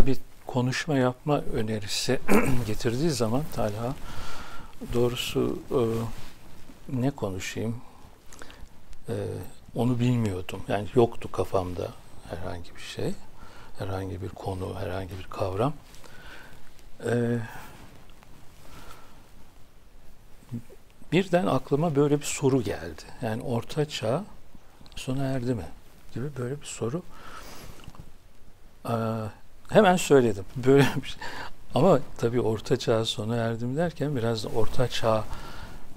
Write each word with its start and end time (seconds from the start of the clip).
bana 0.00 0.06
bir 0.06 0.18
konuşma 0.46 0.96
yapma 0.96 1.40
önerisi 1.40 2.20
getirdiği 2.66 3.10
zaman 3.10 3.42
Talha 3.54 3.94
doğrusu 4.94 5.58
e, 5.70 5.80
ne 7.00 7.10
konuşayım 7.10 7.76
e, 9.08 9.14
onu 9.74 10.00
bilmiyordum. 10.00 10.62
Yani 10.68 10.88
yoktu 10.94 11.32
kafamda 11.32 11.88
herhangi 12.30 12.76
bir 12.76 12.80
şey, 12.80 13.14
herhangi 13.78 14.22
bir 14.22 14.28
konu, 14.28 14.74
herhangi 14.78 15.18
bir 15.18 15.26
kavram. 15.30 15.72
E, 17.04 17.38
birden 21.12 21.46
aklıma 21.46 21.96
böyle 21.96 22.20
bir 22.20 22.26
soru 22.26 22.62
geldi. 22.62 23.02
Yani 23.22 23.42
orta 23.42 23.88
çağ 23.88 24.24
sona 24.96 25.24
erdi 25.24 25.54
mi? 25.54 25.66
gibi 26.14 26.26
böyle 26.38 26.60
bir 26.60 26.66
soru. 26.66 27.02
Ee, 28.88 28.92
hemen 29.70 29.96
söyledim. 29.96 30.44
Böyle 30.56 30.88
bir 31.02 31.08
şey. 31.08 31.22
Ama 31.74 32.00
tabii 32.18 32.40
orta 32.40 32.76
çağ 32.76 33.04
sona 33.04 33.36
erdim 33.36 33.76
derken 33.76 34.16
biraz 34.16 34.46
orta 34.46 34.88
çağ 34.88 35.24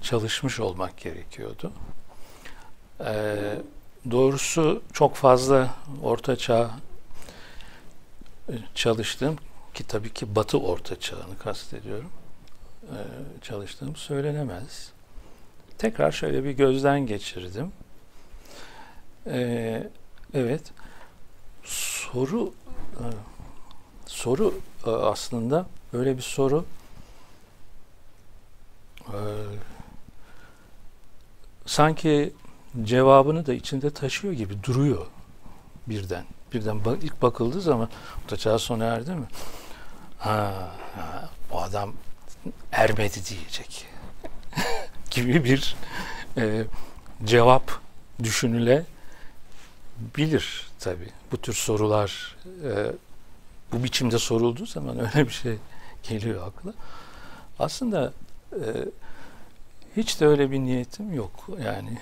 çalışmış 0.02 0.60
olmak 0.60 0.98
gerekiyordu. 0.98 1.72
Ee, 3.06 3.36
doğrusu 4.12 4.82
çok 4.94 5.16
fazla 5.16 5.76
orta 6.04 6.36
çağ 6.36 6.72
e, 8.50 8.54
çalıştım 8.76 9.36
ki 9.74 9.84
tabii 9.88 10.14
ki 10.14 10.36
Batı 10.36 10.60
orta 10.60 11.00
çağını 11.00 11.38
kastediyorum. 11.40 12.10
Ee, 12.84 12.96
çalıştığım 13.42 13.96
söylenemez. 13.96 14.92
Tekrar 15.78 16.12
şöyle 16.12 16.44
bir 16.44 16.52
gözden 16.52 17.00
geçirdim. 17.00 17.72
Ee, 19.28 19.90
evet. 20.34 20.62
Soru 21.64 22.54
e, 22.94 23.06
soru 24.14 24.54
e, 24.88 24.90
aslında 24.90 25.66
böyle 25.94 26.18
bir 26.18 26.22
soru 26.22 26.66
e, 29.08 29.20
sanki 31.66 32.34
cevabını 32.84 33.46
da 33.46 33.54
içinde 33.54 33.90
taşıyor 33.90 34.34
gibi 34.34 34.64
duruyor 34.64 35.06
birden. 35.88 36.26
Birden 36.54 36.82
ilk 37.02 37.22
bakıldığı 37.22 37.62
zaman 37.62 37.90
orta 38.24 38.38
çağ 38.38 38.60
sona 38.60 38.86
erdi 38.86 39.12
mi? 39.12 39.26
Ha, 40.20 40.72
ha, 40.96 41.30
bu 41.52 41.62
adam 41.62 41.94
ermedi 42.72 43.26
diyecek 43.30 43.86
gibi 45.12 45.44
bir 45.44 45.76
e, 46.38 46.64
cevap 47.24 47.80
düşünüle 48.24 48.86
bilir 50.18 50.68
tabi. 50.80 51.10
Bu 51.32 51.38
tür 51.38 51.54
sorular 51.54 52.36
e, 52.64 52.92
bu 53.74 53.84
biçimde 53.84 54.18
sorulduğu 54.20 54.66
zaman 54.66 55.00
öyle 55.00 55.28
bir 55.28 55.34
şey 55.34 55.58
geliyor 56.04 56.48
akla. 56.48 56.74
Aslında 57.60 58.14
e, 58.52 58.66
hiç 59.98 60.20
de 60.22 60.28
öyle 60.28 60.52
bir 60.52 60.60
niyetim 60.60 61.14
yok. 61.14 61.50
Yani 61.66 61.98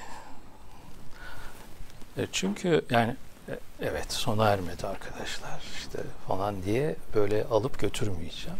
e, 2.17 2.27
çünkü 2.31 2.81
yani 2.89 3.16
e, 3.49 3.59
evet 3.81 4.14
sona 4.14 4.47
ermedi 4.47 4.88
arkadaşlar 4.88 5.64
işte 5.77 5.99
falan 6.27 6.64
diye 6.64 6.95
böyle 7.16 7.45
alıp 7.45 7.80
götürmeyeceğim. 7.80 8.59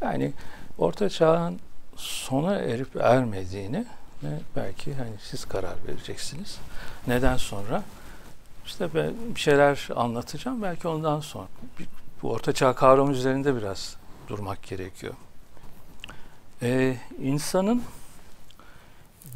Yani 0.00 0.32
orta 0.78 1.08
çağın 1.10 1.60
sona 1.96 2.58
erip 2.58 2.96
ermediğini 2.96 3.86
belki 4.56 4.94
hani 4.94 5.12
siz 5.22 5.44
karar 5.44 5.74
vereceksiniz. 5.88 6.58
Neden 7.06 7.36
sonra? 7.36 7.82
İşte 8.66 8.94
ben 8.94 9.14
bir 9.34 9.40
şeyler 9.40 9.88
anlatacağım. 9.96 10.62
Belki 10.62 10.88
ondan 10.88 11.20
sonra 11.20 11.46
bu 12.22 12.30
ortaçağ 12.30 12.74
kavramı 12.74 13.12
üzerinde 13.12 13.56
biraz 13.56 13.96
durmak 14.28 14.62
gerekiyor. 14.62 15.14
Ee, 16.62 16.96
insanın 17.22 17.82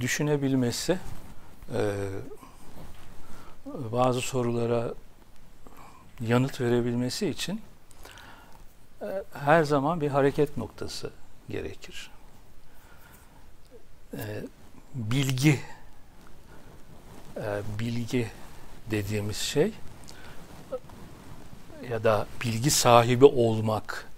düşünebilmesi, 0.00 0.98
e, 1.74 1.94
bazı 3.92 4.20
sorulara 4.20 4.94
yanıt 6.20 6.60
verebilmesi 6.60 7.28
için 7.28 7.60
e, 9.02 9.22
her 9.32 9.64
zaman 9.64 10.00
bir 10.00 10.08
hareket 10.08 10.56
noktası 10.56 11.10
gerekir. 11.48 12.10
E, 14.12 14.44
bilgi, 14.94 15.60
e, 17.36 17.62
bilgi 17.78 18.30
dediğimiz 18.90 19.36
şey 19.36 19.72
ya 21.90 22.04
da 22.04 22.26
bilgi 22.44 22.70
sahibi 22.70 23.24
olmak 23.24 24.08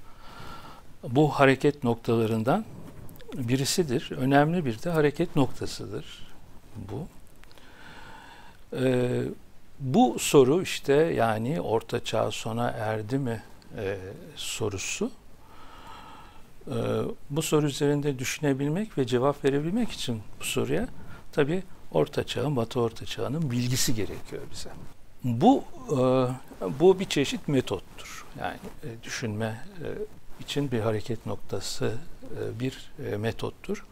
bu 1.08 1.28
hareket 1.28 1.84
noktalarından 1.84 2.64
birisidir. 3.34 4.10
Önemli 4.16 4.64
bir 4.64 4.82
de 4.82 4.90
hareket 4.90 5.36
noktasıdır 5.36 6.26
bu. 6.76 7.06
Ee, 8.76 9.22
bu 9.80 10.16
soru 10.18 10.62
işte 10.62 10.92
yani 10.92 11.60
orta 11.60 12.04
çağ 12.04 12.30
sona 12.30 12.70
erdi 12.70 13.18
mi 13.18 13.42
e, 13.76 13.98
sorusu. 14.36 15.10
Ee, 16.66 16.72
bu 17.30 17.42
soru 17.42 17.66
üzerinde 17.66 18.18
düşünebilmek 18.18 18.98
ve 18.98 19.06
cevap 19.06 19.44
verebilmek 19.44 19.90
için 19.90 20.22
bu 20.40 20.44
soruya 20.44 20.88
tabi 21.32 21.62
Orta 21.92 22.24
Çağ'ın, 22.24 22.56
Batı 22.56 22.80
Orta 22.80 23.06
Çağ'ın 23.06 23.50
bilgisi 23.50 23.94
gerekiyor 23.94 24.42
bize. 24.52 24.70
Bu 25.24 25.64
e, 25.90 25.98
bu 26.80 27.00
bir 27.00 27.04
çeşit 27.04 27.48
metottur. 27.48 28.24
Yani 28.40 28.56
e, 28.84 29.04
düşünme 29.04 29.64
e, 29.82 29.86
için 30.42 30.70
bir 30.70 30.80
hareket 30.80 31.26
noktası 31.26 31.94
bir 32.60 32.92
metottur. 33.18 33.84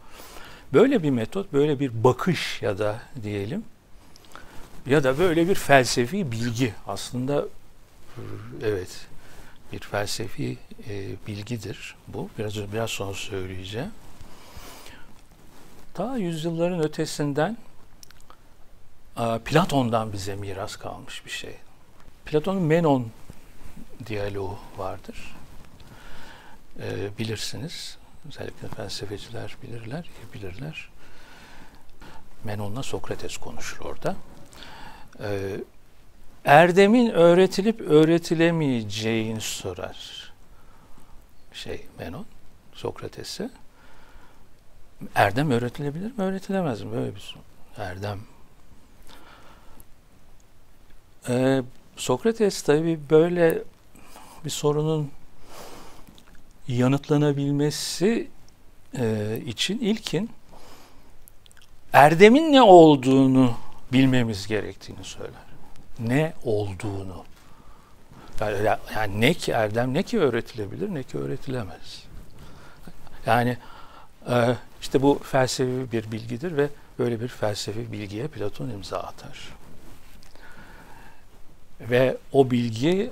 Böyle 0.73 1.03
bir 1.03 1.09
metot, 1.09 1.53
böyle 1.53 1.79
bir 1.79 2.03
bakış 2.03 2.61
ya 2.61 2.77
da 2.77 3.01
diyelim 3.23 3.63
ya 4.85 5.03
da 5.03 5.19
böyle 5.19 5.49
bir 5.49 5.55
felsefi 5.55 6.31
bilgi 6.31 6.73
aslında 6.87 7.45
evet 8.63 9.07
bir 9.73 9.79
felsefi 9.79 10.57
bilgidir 11.27 11.95
bu. 12.07 12.29
Biraz 12.37 12.73
biraz 12.73 12.89
sonra 12.89 13.13
söyleyeceğim. 13.13 13.91
Ta 15.93 16.17
yüzyılların 16.17 16.79
ötesinden 16.79 17.57
Platon'dan 19.45 20.13
bize 20.13 20.35
miras 20.35 20.75
kalmış 20.75 21.25
bir 21.25 21.31
şey. 21.31 21.55
Platon'un 22.25 22.61
Menon 22.61 23.07
diyaloğu 24.05 24.57
vardır. 24.77 25.35
E, 26.79 27.17
bilirsiniz. 27.17 27.97
Özellikle 28.27 28.67
felsefeciler 28.67 29.57
bilirler, 29.63 30.09
bilirler. 30.33 30.89
Menon'la 32.43 32.83
Sokrates 32.83 33.37
konuşur 33.37 33.85
orada. 33.85 34.15
E, 35.23 35.57
Erdem'in 36.45 37.09
öğretilip 37.09 37.81
öğretilemeyeceğini 37.81 39.41
sorar. 39.41 40.31
Şey 41.53 41.85
Menon, 41.99 42.25
Sokrates'e. 42.73 43.49
Erdem 45.15 45.51
öğretilebilir 45.51 46.17
mi, 46.17 46.23
öğretilemez 46.23 46.81
mi? 46.81 46.91
Böyle 46.91 47.15
bir. 47.15 47.35
Erdem 47.77 48.19
ee, 51.27 51.61
Sokrates 51.97 52.61
tabii 52.61 52.99
böyle 53.09 53.63
bir 54.45 54.49
sorunun 54.49 55.11
yanıtlanabilmesi 56.67 58.27
e, 58.97 59.37
için 59.45 59.79
ilkin 59.79 60.29
erdemin 61.93 62.53
ne 62.53 62.61
olduğunu 62.61 63.53
bilmemiz 63.93 64.47
gerektiğini 64.47 65.03
söyler. 65.03 65.49
Ne 65.99 66.33
olduğunu. 66.43 67.23
Yani, 68.41 68.67
yani 68.95 69.21
ne 69.21 69.33
ki 69.33 69.51
erdem 69.51 69.93
ne 69.93 70.03
ki 70.03 70.19
öğretilebilir 70.19 70.93
ne 70.93 71.03
ki 71.03 71.17
öğretilemez. 71.17 72.03
Yani 73.25 73.57
e, 74.29 74.55
işte 74.81 75.01
bu 75.01 75.19
felsefi 75.23 75.91
bir 75.91 76.11
bilgidir 76.11 76.57
ve 76.57 76.69
böyle 76.99 77.21
bir 77.21 77.27
felsefi 77.27 77.91
bilgiye 77.91 78.27
Platon 78.27 78.69
imza 78.69 78.99
atar. 78.99 79.58
Ve 81.81 82.17
o 82.31 82.51
bilgi 82.51 83.11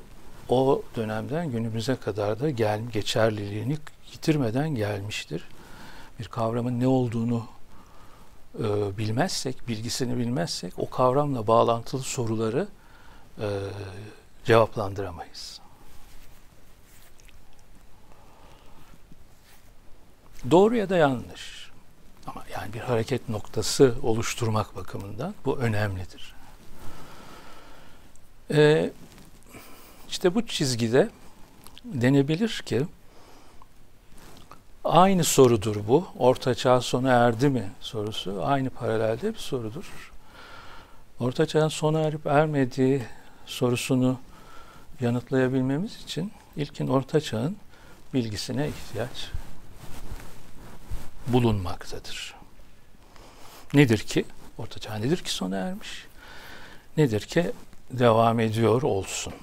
o 0.49 0.81
dönemden 0.95 1.51
günümüze 1.51 1.95
kadar 1.95 2.39
da 2.39 2.49
gel, 2.49 2.81
geçerliliğini 2.81 3.77
yitirmeden 4.11 4.69
gelmiştir. 4.69 5.43
Bir 6.19 6.25
kavramın 6.25 6.79
ne 6.79 6.87
olduğunu 6.87 7.47
e, 8.59 8.97
bilmezsek, 8.97 9.67
bilgisini 9.67 10.17
bilmezsek 10.17 10.73
o 10.77 10.89
kavramla 10.89 11.47
bağlantılı 11.47 12.01
soruları 12.01 12.67
e, 13.39 13.47
cevaplandıramayız. 14.45 15.61
Doğru 20.51 20.75
ya 20.75 20.89
da 20.89 20.97
yanlış. 20.97 21.71
Ama 22.27 22.43
yani 22.53 22.73
bir 22.73 22.79
hareket 22.79 23.29
noktası 23.29 23.95
oluşturmak 24.03 24.75
bakımından 24.75 25.35
bu 25.45 25.57
önemlidir. 25.57 26.36
Ee, 28.51 28.91
işte 30.09 30.35
bu 30.35 30.47
çizgide 30.47 31.09
denebilir 31.85 32.61
ki 32.65 32.85
aynı 34.83 35.23
sorudur 35.23 35.87
bu. 35.87 36.07
Orta 36.17 36.55
çağ 36.55 36.81
sona 36.81 37.11
erdi 37.11 37.49
mi 37.49 37.71
sorusu 37.81 38.41
aynı 38.45 38.69
paralelde 38.69 39.33
bir 39.33 39.39
sorudur. 39.39 40.11
Orta 41.19 41.45
çağın 41.45 41.67
sona 41.67 41.99
erip 41.99 42.27
ermediği 42.27 43.03
sorusunu 43.45 44.19
yanıtlayabilmemiz 45.01 46.03
için 46.03 46.31
ilkin 46.55 46.87
orta 46.87 47.21
çağın 47.21 47.57
bilgisine 48.13 48.69
ihtiyaç 48.69 49.29
bulunmaktadır. 51.27 52.35
Nedir 53.73 53.97
ki? 53.97 54.25
Orta 54.57 54.79
çağ 54.79 54.95
nedir 54.95 55.17
ki 55.17 55.31
sona 55.31 55.57
ermiş? 55.57 56.05
Nedir 56.97 57.21
ki 57.21 57.51
devam 57.91 58.39
ediyor 58.39 58.81
olsun? 58.81 59.33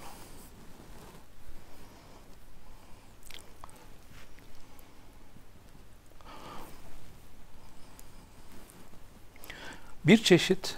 Bir 10.04 10.22
çeşit 10.22 10.76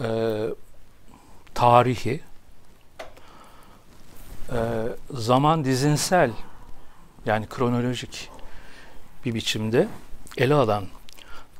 e, 0.00 0.40
tarihi 1.54 2.20
e, 4.52 4.58
zaman 5.10 5.64
dizinsel 5.64 6.30
yani 7.26 7.46
kronolojik 7.46 8.30
bir 9.24 9.34
biçimde 9.34 9.88
ele 10.36 10.54
alan 10.54 10.86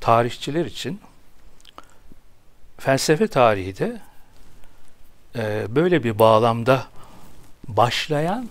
tarihçiler 0.00 0.64
için 0.64 1.00
felsefe 2.78 3.26
tarihi 3.28 3.78
de 3.78 4.07
e, 5.38 5.66
böyle 5.68 6.04
bir 6.04 6.18
bağlamda 6.18 6.86
başlayan 7.68 8.48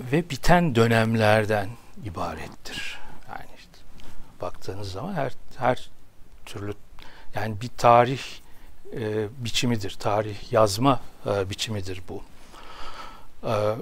ve 0.00 0.30
biten 0.30 0.74
dönemlerden 0.74 1.68
ibarettir. 2.04 2.98
Yani 3.28 3.48
işte 3.58 3.84
baktığınız 4.40 4.92
zaman 4.92 5.14
her 5.14 5.32
her 5.56 5.90
türlü 6.46 6.74
yani 7.34 7.60
bir 7.60 7.70
tarih 7.78 8.20
e, 8.92 9.28
biçimidir, 9.38 9.96
tarih 10.00 10.52
yazma 10.52 11.00
e, 11.26 11.50
biçimidir 11.50 12.02
bu. 12.08 12.22
E, 13.44 13.74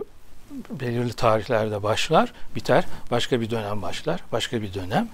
belirli 0.71 1.13
tarihlerde 1.13 1.83
başlar, 1.83 2.33
biter, 2.55 2.85
başka 3.11 3.41
bir 3.41 3.51
dönem 3.51 3.83
başlar, 3.83 4.23
başka 4.33 4.63
bir 4.63 4.75
dönem 4.75 5.09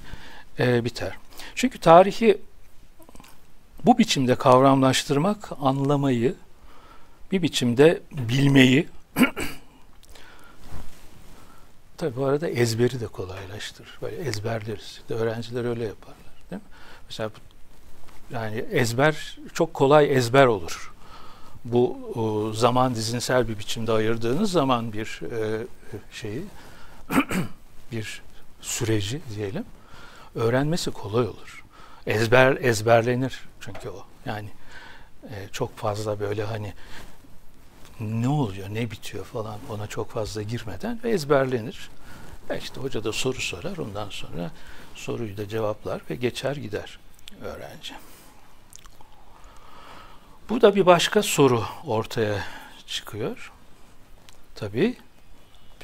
e, 0.58 0.84
biter. 0.84 1.16
Çünkü 1.54 1.78
tarihi 1.78 2.38
bu 3.84 3.98
biçimde 3.98 4.34
kavramlaştırmak, 4.34 5.52
anlamayı, 5.60 6.34
bir 7.34 7.42
biçimde 7.42 8.02
bilmeyi, 8.12 8.88
tabi 11.96 12.16
bu 12.16 12.24
arada 12.24 12.48
ezberi 12.48 13.00
de 13.00 13.06
kolaylaştırır. 13.06 13.98
Böyle 14.02 14.16
ezberleriz. 14.16 14.84
İşte 14.84 15.14
öğrenciler 15.14 15.64
öyle 15.64 15.84
yaparlar. 15.84 16.34
Değil 16.50 16.62
mi? 16.62 16.68
Mesela 17.08 17.30
yani 18.30 18.58
ezber 18.58 19.38
çok 19.54 19.74
kolay 19.74 20.16
ezber 20.16 20.46
olur 20.46 20.94
bu 21.64 21.98
e, 22.14 22.56
zaman 22.56 22.94
dizinsel 22.94 23.48
bir 23.48 23.58
biçimde 23.58 23.92
ayırdığınız 23.92 24.52
zaman 24.52 24.92
bir 24.92 25.20
e, 25.32 25.66
şeyi 26.12 26.44
bir 27.92 28.22
süreci 28.60 29.20
diyelim 29.34 29.64
öğrenmesi 30.34 30.90
kolay 30.90 31.24
olur. 31.24 31.64
Ezber 32.06 32.56
ezberlenir 32.56 33.40
çünkü 33.60 33.88
o. 33.88 34.06
Yani 34.26 34.48
e, 35.22 35.48
çok 35.52 35.76
fazla 35.76 36.20
böyle 36.20 36.44
hani 36.44 36.72
ne 38.00 38.28
oluyor, 38.28 38.68
ne 38.70 38.90
bitiyor 38.90 39.24
falan 39.24 39.58
ona 39.70 39.86
çok 39.86 40.10
fazla 40.10 40.42
girmeden 40.42 41.00
ve 41.04 41.10
ezberlenir. 41.10 41.90
E 42.50 42.58
işte 42.58 42.80
hoca 42.80 43.04
da 43.04 43.12
soru 43.12 43.40
sorar, 43.40 43.76
ondan 43.76 44.10
sonra 44.10 44.50
soruyu 44.94 45.36
da 45.36 45.48
cevaplar 45.48 46.02
ve 46.10 46.14
geçer 46.14 46.56
gider 46.56 46.98
öğrenci. 47.42 47.94
Bu 50.48 50.60
da 50.60 50.74
bir 50.74 50.86
başka 50.86 51.22
soru 51.22 51.64
ortaya 51.86 52.44
çıkıyor. 52.86 53.52
Tabii 54.54 54.96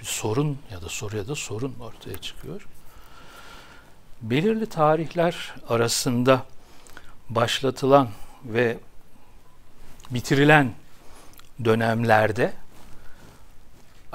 bir 0.00 0.04
sorun 0.04 0.58
ya 0.70 0.82
da 0.82 0.88
soru 0.88 1.16
ya 1.16 1.28
da 1.28 1.34
sorun 1.34 1.74
ortaya 1.80 2.18
çıkıyor. 2.18 2.66
Belirli 4.22 4.66
tarihler 4.66 5.54
arasında 5.68 6.46
başlatılan 7.28 8.08
ve 8.44 8.78
bitirilen 10.10 10.72
dönemlerde 11.64 12.52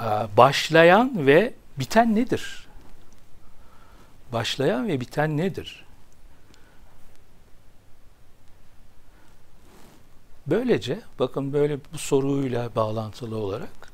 e, 0.00 0.04
başlayan 0.36 1.26
ve 1.26 1.54
biten 1.78 2.16
nedir? 2.16 2.66
Başlayan 4.32 4.88
ve 4.88 5.00
biten 5.00 5.36
nedir? 5.36 5.84
Böylece 10.46 11.00
bakın 11.18 11.52
böyle 11.52 11.78
bu 11.92 11.98
soruyla 11.98 12.74
bağlantılı 12.74 13.36
olarak 13.36 13.92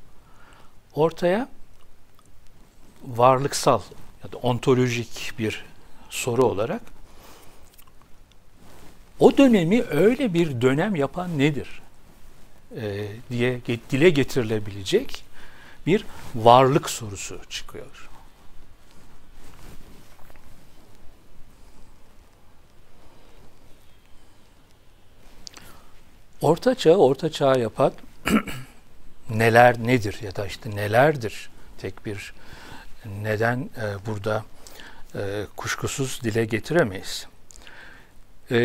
ortaya 0.95 1.49
varlıksal 3.07 3.81
ya 4.23 4.31
da 4.31 4.37
ontolojik 4.37 5.33
bir 5.39 5.65
soru 6.09 6.45
olarak 6.45 6.81
o 9.19 9.37
dönemi 9.37 9.83
öyle 9.83 10.33
bir 10.33 10.61
dönem 10.61 10.95
yapan 10.95 11.39
nedir 11.39 11.82
e, 12.81 13.07
diye 13.29 13.61
dile 13.89 14.09
getirilebilecek 14.09 15.23
bir 15.85 16.05
varlık 16.35 16.89
sorusu 16.89 17.39
çıkıyor. 17.49 18.09
Orta 26.41 26.75
çağ, 26.75 26.95
orta 26.95 27.31
çağ 27.31 27.57
yapan 27.57 27.93
neler 29.29 29.77
nedir 29.79 30.19
ya 30.21 30.35
da 30.35 30.45
işte 30.45 30.75
nelerdir 30.75 31.49
tek 31.77 32.05
bir 32.05 32.33
neden 33.21 33.59
e, 33.59 34.05
burada 34.05 34.45
e, 35.15 35.45
kuşkusuz 35.57 36.23
dile 36.23 36.45
getiremeyiz. 36.45 37.27
E, 38.51 38.57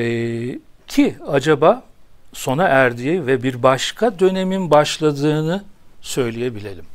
ki 0.86 1.16
acaba 1.26 1.87
sona 2.32 2.64
erdiği 2.64 3.26
ve 3.26 3.42
bir 3.42 3.62
başka 3.62 4.18
dönemin 4.18 4.70
başladığını 4.70 5.64
söyleyebilelim. 6.00 6.86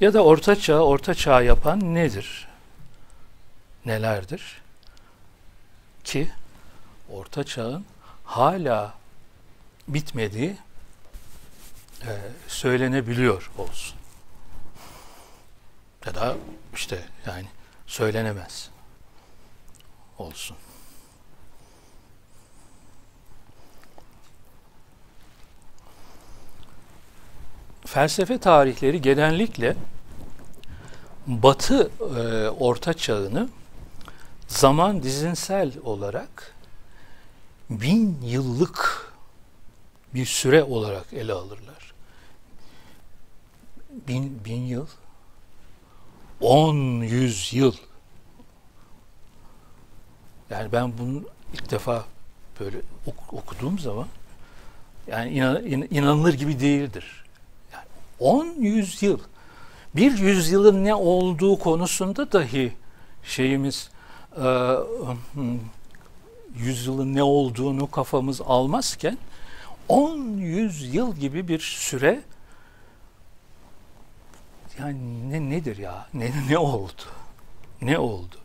Ya 0.00 0.14
da 0.14 0.24
orta 0.24 0.56
çağ, 0.56 0.78
orta 0.78 1.14
çağ 1.14 1.42
yapan 1.42 1.94
nedir? 1.94 2.48
Nelerdir? 3.86 4.62
Ki 6.04 6.30
orta 7.10 7.44
çağın 7.44 7.84
hala 8.24 8.94
bitmediği 9.88 10.56
e, 12.02 12.10
söylenebiliyor 12.48 13.50
olsun. 13.58 13.96
Ya 16.06 16.14
da 16.14 16.36
işte 16.74 16.98
yani 17.26 17.46
söylenemez 17.86 18.70
olsun. 20.18 20.56
Felsefe 27.96 28.38
tarihleri 28.38 29.02
genellikle 29.02 29.76
Batı 31.26 31.90
e, 32.00 32.48
Orta 32.48 32.94
Çağını 32.94 33.48
zaman 34.48 35.02
dizinsel 35.02 35.72
olarak 35.84 36.54
bin 37.70 38.18
yıllık 38.22 39.12
bir 40.14 40.26
süre 40.26 40.62
olarak 40.62 41.12
ele 41.12 41.32
alırlar. 41.32 41.92
Bin, 44.08 44.44
bin 44.44 44.62
yıl, 44.62 44.86
on 46.40 47.00
yüz 47.00 47.52
yıl. 47.52 47.74
Yani 50.50 50.72
ben 50.72 50.98
bunu 50.98 51.22
ilk 51.54 51.70
defa 51.70 52.04
böyle 52.60 52.78
ok- 53.06 53.34
okuduğum 53.34 53.78
zaman 53.78 54.06
yani 55.06 55.30
inan, 55.30 55.62
inanılır 55.66 56.34
gibi 56.34 56.60
değildir. 56.60 57.25
Yani 58.20 58.30
on 58.30 58.46
yüz 58.46 59.02
yıl. 59.02 59.18
Bir 59.96 60.18
yüzyılın 60.18 60.84
ne 60.84 60.94
olduğu 60.94 61.58
konusunda 61.58 62.32
dahi 62.32 62.72
şeyimiz 63.24 63.90
e, 64.36 64.72
yüzyılın 66.56 67.14
ne 67.14 67.22
olduğunu 67.22 67.90
kafamız 67.90 68.40
almazken 68.40 69.18
10-100 69.88 70.86
yıl 70.86 71.16
gibi 71.16 71.48
bir 71.48 71.60
süre 71.60 72.22
yani 74.78 75.30
ne 75.30 75.50
nedir 75.50 75.76
ya? 75.76 76.06
Ne 76.14 76.30
ne 76.48 76.58
oldu? 76.58 77.02
Ne 77.82 77.98
oldu? 77.98 78.36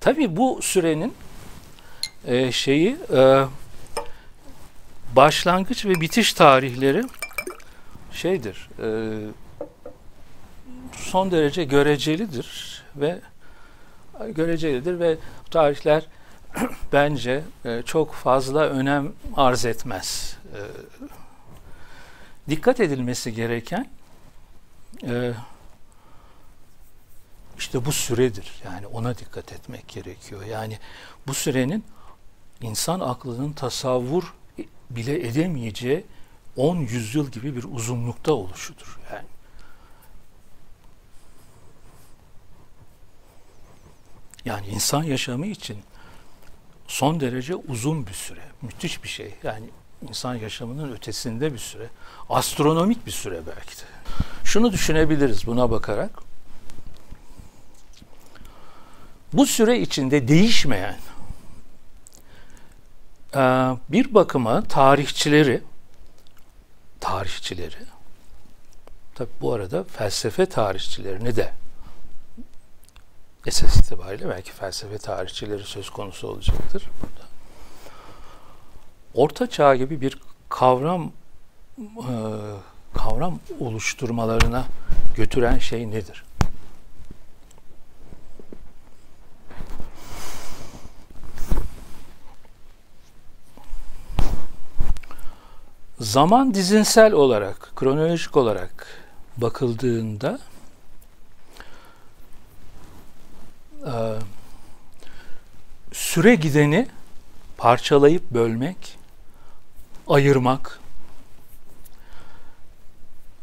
Tabii 0.00 0.36
bu 0.36 0.58
sürenin 0.62 1.14
e, 2.26 2.52
şeyi 2.52 2.96
e, 3.12 3.44
başlangıç 5.16 5.86
ve 5.86 6.00
bitiş 6.00 6.32
tarihleri 6.32 7.04
şeydir, 8.12 8.68
e, 8.82 8.88
son 10.92 11.30
derece 11.30 11.64
görecelidir 11.64 12.82
ve 12.96 13.20
görecelidir 14.28 15.00
ve 15.00 15.18
tarihler 15.50 16.06
bence 16.92 17.44
e, 17.64 17.82
çok 17.82 18.14
fazla 18.14 18.60
önem 18.60 19.12
arz 19.36 19.64
etmez. 19.64 20.36
E, 20.54 20.60
dikkat 22.50 22.80
edilmesi 22.80 23.34
gereken 23.34 23.88
e, 25.02 25.32
işte 27.58 27.84
bu 27.84 27.92
süredir. 27.92 28.52
Yani 28.64 28.86
ona 28.86 29.18
dikkat 29.18 29.52
etmek 29.52 29.88
gerekiyor. 29.88 30.44
Yani 30.44 30.78
bu 31.26 31.34
sürenin 31.34 31.84
insan 32.60 33.00
aklının 33.00 33.52
tasavvur 33.52 34.34
bile 34.90 35.28
edemeyeceği 35.28 36.04
10 36.56 36.76
yüzyıl 36.76 37.30
gibi 37.30 37.56
bir 37.56 37.64
uzunlukta 37.64 38.32
oluşudur. 38.32 38.98
Yani 39.12 39.26
Yani 44.46 44.66
insan 44.66 45.02
yaşamı 45.02 45.46
için 45.46 45.78
son 46.86 47.20
derece 47.20 47.54
uzun 47.54 48.06
bir 48.06 48.12
süre. 48.12 48.40
Müthiş 48.62 49.02
bir 49.02 49.08
şey. 49.08 49.34
Yani 49.42 49.66
insan 50.08 50.34
yaşamının 50.34 50.92
ötesinde 50.92 51.52
bir 51.52 51.58
süre. 51.58 51.88
Astronomik 52.28 53.06
bir 53.06 53.10
süre 53.10 53.40
belki 53.46 53.76
de. 53.76 53.82
Şunu 54.44 54.72
düşünebiliriz 54.72 55.46
buna 55.46 55.70
bakarak. 55.70 56.10
Bu 59.32 59.46
süre 59.46 59.80
içinde 59.80 60.28
değişmeyen 60.28 60.96
bir 63.88 64.14
bakıma 64.14 64.62
tarihçileri 64.62 65.62
tarihçileri 67.00 67.76
tabi 69.14 69.28
bu 69.40 69.52
arada 69.52 69.84
felsefe 69.84 70.46
tarihçilerini 70.46 71.36
de 71.36 71.52
esas 73.46 73.76
itibariyle 73.76 74.28
belki 74.28 74.52
felsefe 74.52 74.98
tarihçileri 74.98 75.64
söz 75.64 75.90
konusu 75.90 76.28
olacaktır 76.28 76.90
burada. 77.00 77.26
Orta 79.14 79.46
çağ 79.46 79.76
gibi 79.76 80.00
bir 80.00 80.18
kavram 80.48 81.12
e, 81.80 82.14
kavram 82.94 83.40
oluşturmalarına 83.60 84.64
götüren 85.16 85.58
şey 85.58 85.90
nedir? 85.90 86.25
Zaman 96.00 96.54
dizinsel 96.54 97.12
olarak, 97.12 97.72
kronolojik 97.76 98.36
olarak 98.36 98.86
bakıldığında 99.36 100.38
e, 103.86 103.94
süre 105.92 106.34
gideni 106.34 106.88
parçalayıp 107.56 108.30
bölmek, 108.30 108.98
ayırmak, 110.08 110.80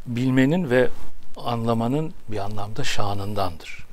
bilmenin 0.05 0.69
ve 0.69 0.89
anlamanın 1.38 2.13
bir 2.27 2.38
anlamda 2.38 2.83
şanındandır. 2.83 3.88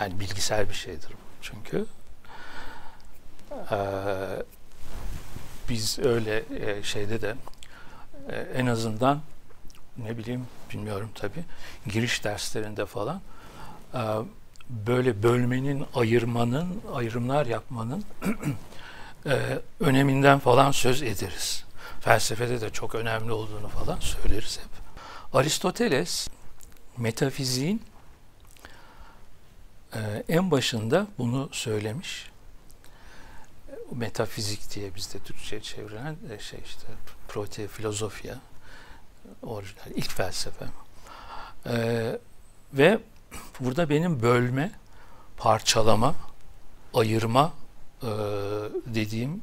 Yani 0.00 0.20
bilgisel 0.20 0.68
bir 0.68 0.74
şeydir 0.74 1.10
bu. 1.10 1.42
Çünkü 1.42 1.86
e, 3.70 3.76
biz 5.68 5.98
öyle 5.98 6.44
e, 6.60 6.82
şeyde 6.82 7.20
de 7.20 7.34
e, 8.28 8.36
en 8.36 8.66
azından 8.66 9.20
ne 9.96 10.18
bileyim 10.18 10.46
bilmiyorum 10.72 11.10
tabi 11.14 11.44
giriş 11.86 12.24
derslerinde 12.24 12.86
falan 12.86 13.20
e, 13.94 14.00
böyle 14.70 15.22
bölmenin, 15.22 15.86
ayırmanın, 15.94 16.82
ayrımlar 16.94 17.46
yapmanın 17.46 18.04
e, 19.26 19.58
öneminden 19.80 20.38
falan 20.38 20.70
söz 20.70 21.02
ederiz. 21.02 21.64
Felsefede 22.00 22.60
de 22.60 22.70
çok 22.70 22.94
önemli 22.94 23.32
olduğunu 23.32 23.68
falan 23.68 23.98
söyleriz 24.00 24.58
hep. 24.58 24.68
Aristoteles 25.32 26.28
metafiziğin 26.96 27.82
e, 29.94 30.24
en 30.28 30.50
başında 30.50 31.06
bunu 31.18 31.48
söylemiş. 31.52 32.30
Metafizik 33.92 34.74
diye 34.74 34.94
bizde 34.94 35.18
Türkçe 35.18 35.60
çevrilen 35.60 36.16
e, 36.30 36.38
şey 36.38 36.60
işte 36.64 36.86
prote 37.28 37.68
filozofya 37.68 38.34
orijinal 39.42 39.86
ilk 39.94 40.10
felsefe. 40.10 40.64
E, 41.66 42.18
ve 42.72 42.98
burada 43.60 43.88
benim 43.88 44.22
bölme, 44.22 44.70
parçalama, 45.36 46.14
ayırma 46.94 47.52
e, 48.02 48.06
dediğim 48.86 49.42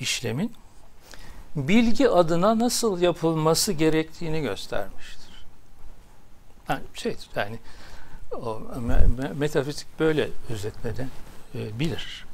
işlemin 0.00 0.52
bilgi 1.56 2.08
adına 2.08 2.58
nasıl 2.58 3.00
yapılması 3.00 3.72
gerektiğini 3.72 4.40
göstermiştir. 4.40 5.46
Yani 6.68 6.82
şey 6.94 7.16
yani 7.36 7.58
o 8.32 8.62
metafizik 9.34 9.86
böyle 10.00 10.28
özetmeden 10.50 11.10
e, 11.54 11.78
bilir. 11.78 12.25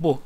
Bu. 0.00 0.20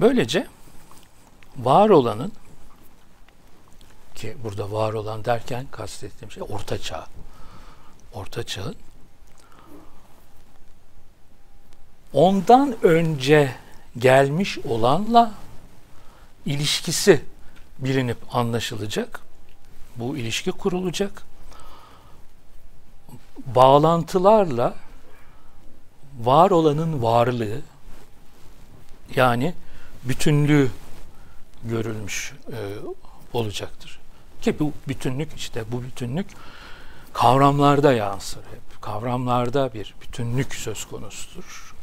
Böylece 0.00 0.46
var 1.56 1.88
olanın 1.88 2.32
ki 4.14 4.36
burada 4.44 4.72
var 4.72 4.92
olan 4.92 5.24
derken 5.24 5.66
kastettiğim 5.70 6.32
şey 6.32 6.42
orta 6.48 6.78
çağ. 6.78 7.06
Orta 8.14 8.42
çağın 8.42 8.76
ondan 12.12 12.76
önce 12.82 13.54
gelmiş 13.98 14.58
olanla 14.58 15.32
ilişkisi 16.46 17.24
bilinip 17.78 18.18
anlaşılacak. 18.36 19.20
Bu 19.96 20.16
ilişki 20.16 20.52
kurulacak. 20.52 21.22
Bağlantılarla 23.46 24.74
var 26.20 26.50
olanın 26.50 27.02
varlığı 27.02 27.60
yani 29.16 29.54
bütünlüğü 30.04 30.70
görülmüş 31.64 32.34
e, 32.48 32.58
olacaktır. 33.32 33.98
Ki 34.42 34.58
bu 34.58 34.72
bütünlük 34.88 35.34
işte 35.36 35.64
bu 35.72 35.82
bütünlük 35.82 36.26
kavramlarda 37.12 37.92
yansır 37.92 38.40
hep. 38.40 38.82
Kavramlarda 38.82 39.74
bir 39.74 39.94
bütünlük 40.02 40.54
söz 40.54 40.84
konusudur. 40.84 41.74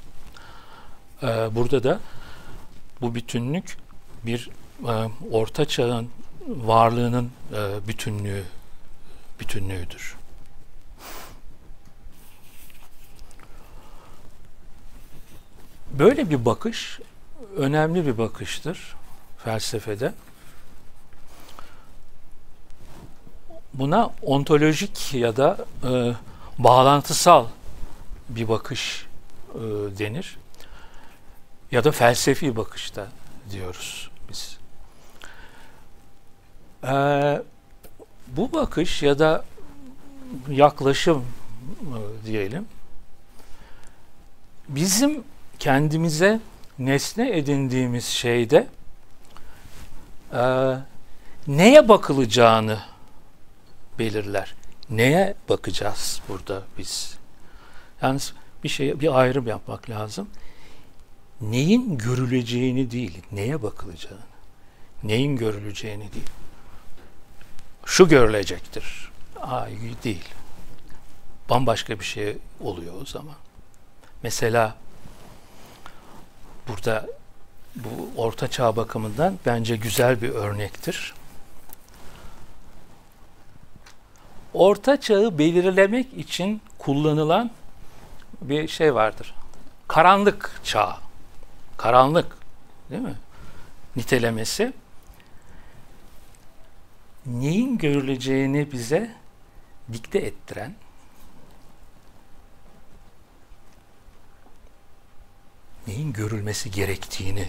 Ee, 1.23 1.55
burada 1.55 1.83
da 1.83 1.99
bu 3.01 3.15
bütünlük 3.15 3.77
bir 4.25 4.49
e, 4.87 5.09
orta 5.31 5.65
çağın 5.65 6.09
varlığının 6.47 7.31
e, 7.53 7.87
bütünlüğü 7.87 8.43
bütünlüğüdür. 9.39 10.15
Böyle 15.93 16.29
bir 16.29 16.45
bakış 16.45 16.99
önemli 17.57 18.05
bir 18.05 18.17
bakıştır 18.17 18.95
felsefede. 19.37 20.13
Buna 23.73 24.09
ontolojik 24.21 25.13
ya 25.13 25.37
da 25.37 25.57
e, 25.83 26.13
bağlantısal 26.57 27.47
bir 28.29 28.49
bakış 28.49 29.05
e, 29.55 29.59
denir. 29.99 30.37
Ya 31.71 31.83
da 31.83 31.91
felsefi 31.91 32.55
bakışta 32.55 33.07
diyoruz 33.51 34.09
biz. 34.29 34.57
E, 36.83 36.93
bu 38.27 38.51
bakış 38.53 39.03
ya 39.03 39.19
da 39.19 39.45
yaklaşım 40.49 41.25
e, 41.81 42.25
diyelim 42.25 42.65
bizim 44.69 45.23
kendimize 45.63 46.39
nesne 46.79 47.37
edindiğimiz 47.37 48.05
şeyde 48.05 48.67
e, 50.33 50.43
neye 51.47 51.89
bakılacağını 51.89 52.79
belirler. 53.99 54.55
Neye 54.89 55.35
bakacağız 55.49 56.21
burada 56.29 56.63
biz? 56.77 57.17
Yalnız 58.01 58.33
bir 58.63 58.69
şey 58.69 58.99
bir 58.99 59.19
ayrım 59.19 59.47
yapmak 59.47 59.89
lazım. 59.89 60.29
Neyin 61.41 61.97
görüleceğini 61.97 62.91
değil, 62.91 63.21
neye 63.31 63.63
bakılacağını. 63.63 64.17
Neyin 65.03 65.37
görüleceğini 65.37 66.13
değil. 66.13 66.29
Şu 67.85 68.09
görülecektir. 68.09 69.11
Ay 69.41 69.71
değil. 70.03 70.29
Bambaşka 71.49 71.99
bir 71.99 72.05
şey 72.05 72.37
oluyor 72.61 72.93
o 73.01 73.05
zaman. 73.05 73.35
Mesela 74.23 74.75
burada 76.67 77.07
bu 77.75 78.09
Orta 78.17 78.47
Çağ 78.47 78.75
bakımından 78.75 79.39
bence 79.45 79.75
güzel 79.75 80.21
bir 80.21 80.29
örnektir. 80.29 81.13
Orta 84.53 85.01
Çağ'ı 85.01 85.37
belirlemek 85.37 86.13
için 86.13 86.61
kullanılan 86.77 87.51
bir 88.41 88.67
şey 88.67 88.95
vardır. 88.95 89.35
Karanlık 89.87 90.61
çağ. 90.63 90.97
Karanlık. 91.77 92.37
Değil 92.89 93.01
mi? 93.01 93.15
Nitelemesi. 93.95 94.73
Neyin 97.25 97.77
görüleceğini 97.77 98.71
bize 98.71 99.15
dikte 99.93 100.19
ettiren 100.19 100.75
neyin 105.87 106.13
görülmesi 106.13 106.71
gerektiğini 106.71 107.47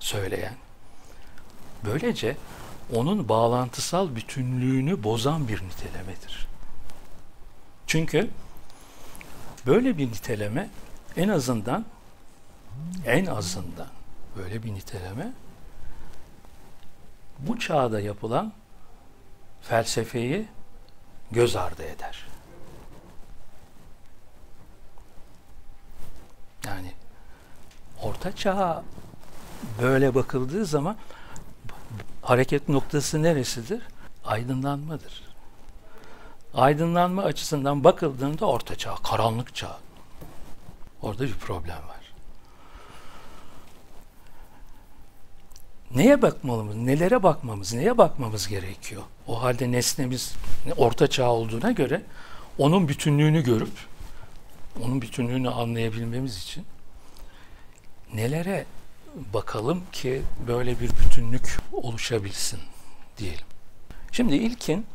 söyleyen 0.00 0.54
böylece 1.84 2.36
onun 2.94 3.28
bağlantısal 3.28 4.16
bütünlüğünü 4.16 5.02
bozan 5.02 5.48
bir 5.48 5.62
nitelemedir. 5.62 6.48
Çünkü 7.86 8.30
böyle 9.66 9.98
bir 9.98 10.08
niteleme 10.08 10.70
en 11.16 11.28
azından 11.28 11.84
en 13.06 13.26
azından 13.26 13.88
böyle 14.36 14.62
bir 14.62 14.74
niteleme 14.74 15.32
bu 17.38 17.58
çağda 17.58 18.00
yapılan 18.00 18.52
felsefeyi 19.62 20.48
göz 21.30 21.56
ardı 21.56 21.82
eder. 21.82 22.27
Yani 26.66 26.92
orta 28.02 28.36
çağa 28.36 28.82
böyle 29.82 30.14
bakıldığı 30.14 30.66
zaman 30.66 30.96
hareket 32.22 32.68
noktası 32.68 33.22
neresidir? 33.22 33.82
Aydınlanmadır. 34.24 35.22
Aydınlanma 36.54 37.22
açısından 37.22 37.84
bakıldığında 37.84 38.46
orta 38.46 38.76
çağ, 38.76 38.94
karanlık 38.94 39.54
çağ. 39.54 39.78
Orada 41.02 41.24
bir 41.24 41.34
problem 41.34 41.76
var. 41.88 41.98
Neye 45.94 46.22
bakmalımız, 46.22 46.76
nelere 46.76 47.22
bakmamız, 47.22 47.74
neye 47.74 47.98
bakmamız 47.98 48.48
gerekiyor? 48.48 49.02
O 49.26 49.42
halde 49.42 49.72
nesnemiz 49.72 50.34
orta 50.76 51.06
çağ 51.06 51.30
olduğuna 51.30 51.72
göre 51.72 52.02
onun 52.58 52.88
bütünlüğünü 52.88 53.44
görüp 53.44 53.72
onun 54.84 55.02
bütünlüğünü 55.02 55.50
anlayabilmemiz 55.50 56.42
için 56.42 56.66
nelere 58.14 58.66
bakalım 59.34 59.82
ki 59.92 60.22
böyle 60.46 60.80
bir 60.80 60.90
bütünlük 60.90 61.58
oluşabilsin 61.72 62.60
diyelim. 63.18 63.46
Şimdi 64.12 64.34
ilkin 64.36 64.86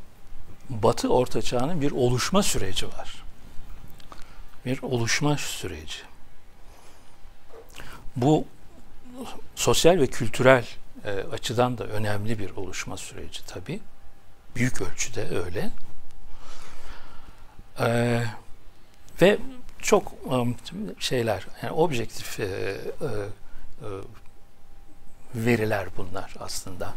Batı 0.69 1.13
Orta 1.13 1.41
Çağ'ın 1.41 1.81
bir 1.81 1.91
oluşma 1.91 2.43
süreci 2.43 2.87
var. 2.87 3.23
Bir 4.65 4.81
oluşma 4.81 5.37
süreci. 5.37 5.97
Bu 8.15 8.45
sosyal 9.55 9.99
ve 9.99 10.07
kültürel 10.07 10.65
e, 11.05 11.11
açıdan 11.11 11.77
da 11.77 11.83
önemli 11.83 12.39
bir 12.39 12.49
oluşma 12.49 12.97
süreci 12.97 13.45
tabii. 13.45 13.79
Büyük 14.55 14.81
ölçüde 14.81 15.29
öyle. 15.29 15.71
E, 17.79 18.23
ve 19.21 19.37
çok 19.83 20.11
şeyler, 20.99 21.47
yani 21.63 21.73
objektif 21.73 22.39
veriler 25.35 25.87
bunlar 25.97 26.35
aslında. 26.39 26.93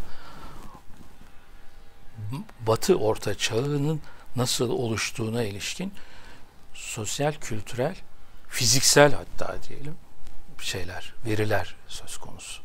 Batı 2.66 2.96
Orta 2.96 3.34
Çağı'nın 3.34 4.00
nasıl 4.36 4.70
oluştuğuna 4.70 5.42
ilişkin 5.42 5.94
sosyal, 6.74 7.32
kültürel, 7.32 7.96
fiziksel 8.48 9.12
hatta 9.12 9.56
diyelim 9.68 9.94
şeyler, 10.60 11.14
veriler 11.26 11.76
söz 11.88 12.16
konusu. 12.16 12.62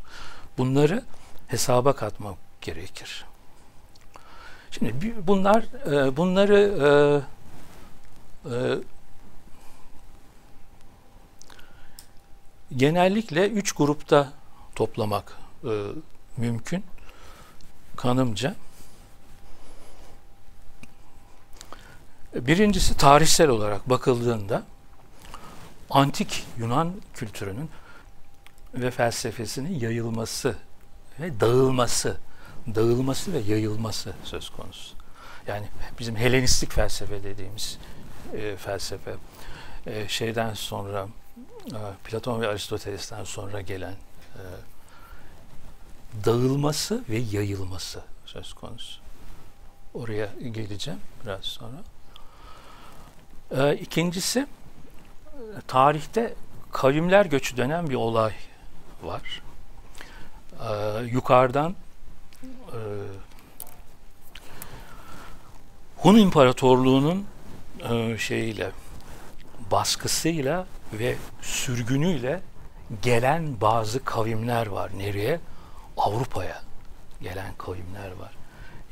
Bunları 0.57 1.03
hesaba 1.47 1.95
katmak 1.95 2.37
gerekir. 2.61 3.25
Şimdi 4.71 5.13
bunlar 5.27 5.65
bunları 6.17 6.59
e, 8.45 8.51
e, 8.55 8.77
genellikle 12.77 13.49
üç 13.49 13.71
grupta 13.71 14.33
toplamak 14.75 15.37
mümkün 16.37 16.83
kanımca. 17.95 18.55
Birincisi 22.35 22.97
tarihsel 22.97 23.49
olarak 23.49 23.89
bakıldığında 23.89 24.63
antik 25.89 26.45
Yunan 26.57 26.93
kültürünün 27.13 27.69
ve 28.73 28.91
felsefesinin 28.91 29.79
yayılması 29.79 30.55
ve 31.19 31.39
dağılması, 31.39 32.17
dağılması 32.75 33.33
ve 33.33 33.39
yayılması 33.39 34.13
söz 34.23 34.49
konusu. 34.49 34.95
Yani 35.47 35.65
bizim 35.99 36.15
Helenistik 36.15 36.73
felsefe 36.73 37.23
dediğimiz 37.23 37.77
e, 38.33 38.57
felsefe 38.57 39.15
e, 39.85 40.07
şeyden 40.07 40.53
sonra 40.53 41.07
e, 41.07 41.20
Platon 42.03 42.41
ve 42.41 42.47
Aristoteles'ten 42.47 43.23
sonra 43.23 43.61
gelen 43.61 43.93
e, 44.35 44.41
dağılması 46.25 47.03
ve 47.09 47.17
yayılması 47.17 48.03
söz 48.25 48.53
konusu. 48.53 49.01
Oraya 49.93 50.29
geleceğim 50.51 50.99
biraz 51.23 51.45
sonra. 51.45 51.77
E, 53.51 53.75
ikincisi 53.75 54.47
tarihte 55.67 56.33
kavimler 56.71 57.25
göçü 57.25 57.57
denen 57.57 57.89
bir 57.89 57.95
olay 57.95 58.33
var. 59.03 59.41
Ee, 60.61 61.03
yukarıdan 61.03 61.75
e, 62.43 62.79
Hun 65.97 66.17
İmparatorluğu'nun 66.17 67.25
e, 67.89 68.17
şeyiyle 68.17 68.71
baskısıyla 69.71 70.65
ve 70.93 71.15
sürgünüyle 71.41 72.41
gelen 73.01 73.61
bazı 73.61 74.03
kavimler 74.05 74.67
var. 74.67 74.91
Nereye? 74.97 75.39
Avrupa'ya 75.97 76.61
gelen 77.21 77.53
kavimler 77.57 78.11
var. 78.11 78.31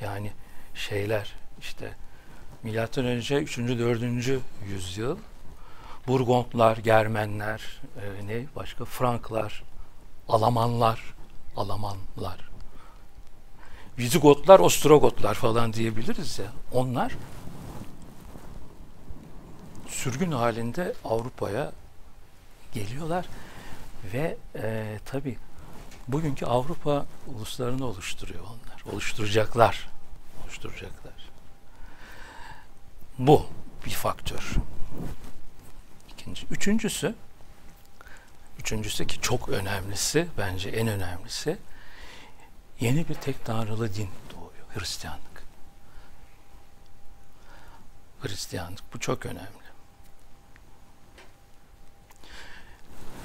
Yani 0.01 0.31
şeyler 0.75 1.35
işte 1.59 1.91
milattan 2.63 3.05
önce 3.05 3.37
3. 3.37 3.57
4. 3.57 4.41
yüzyıl 4.67 5.17
Burgondlar, 6.07 6.77
Germenler, 6.77 7.81
e, 8.01 8.27
ne 8.27 8.45
başka 8.55 8.85
Franklar, 8.85 9.63
Alamanlar, 10.27 11.13
Alamanlar. 11.55 12.49
Vizigotlar, 13.97 14.59
Ostrogotlar 14.59 15.33
falan 15.33 15.73
diyebiliriz 15.73 16.39
ya. 16.39 16.45
Onlar 16.73 17.13
sürgün 19.87 20.31
halinde 20.31 20.93
Avrupa'ya 21.05 21.71
geliyorlar 22.73 23.25
ve 24.13 24.37
e, 24.55 24.99
tabi 25.05 25.37
bugünkü 26.07 26.45
Avrupa 26.45 27.05
uluslarını 27.27 27.85
oluşturuyor 27.85 28.43
onlar. 28.43 28.93
Oluşturacaklar. 28.93 29.89
Oluşturacaklar. 30.43 31.29
Bu 33.17 33.45
bir 33.85 33.91
faktör. 33.91 34.55
İkinci. 36.09 36.45
Üçüncüsü 36.51 37.15
Üçüncüsü 38.59 39.07
ki 39.07 39.21
çok 39.21 39.49
önemlisi, 39.49 40.27
bence 40.37 40.69
en 40.69 40.87
önemlisi, 40.87 41.57
yeni 42.79 43.09
bir 43.09 43.13
tek 43.13 43.45
tanrılı 43.45 43.93
din 43.93 44.09
doğuyor, 44.31 44.65
Hristiyanlık. 44.73 45.43
Hristiyanlık, 48.21 48.93
bu 48.93 48.99
çok 48.99 49.25
önemli. 49.25 49.68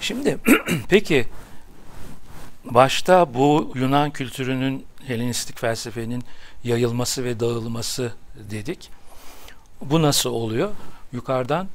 Şimdi 0.05 0.39
peki 0.89 1.29
başta 2.65 3.35
bu 3.35 3.73
Yunan 3.75 4.11
kültürünün 4.11 4.87
Helenistik 5.07 5.59
felsefenin 5.59 6.25
yayılması 6.65 7.25
ve 7.25 7.41
dağılması 7.41 8.13
dedik. 8.51 8.91
Bu 9.81 10.03
nasıl 10.03 10.31
oluyor? 10.31 10.71
Yukarıdan 11.13 11.69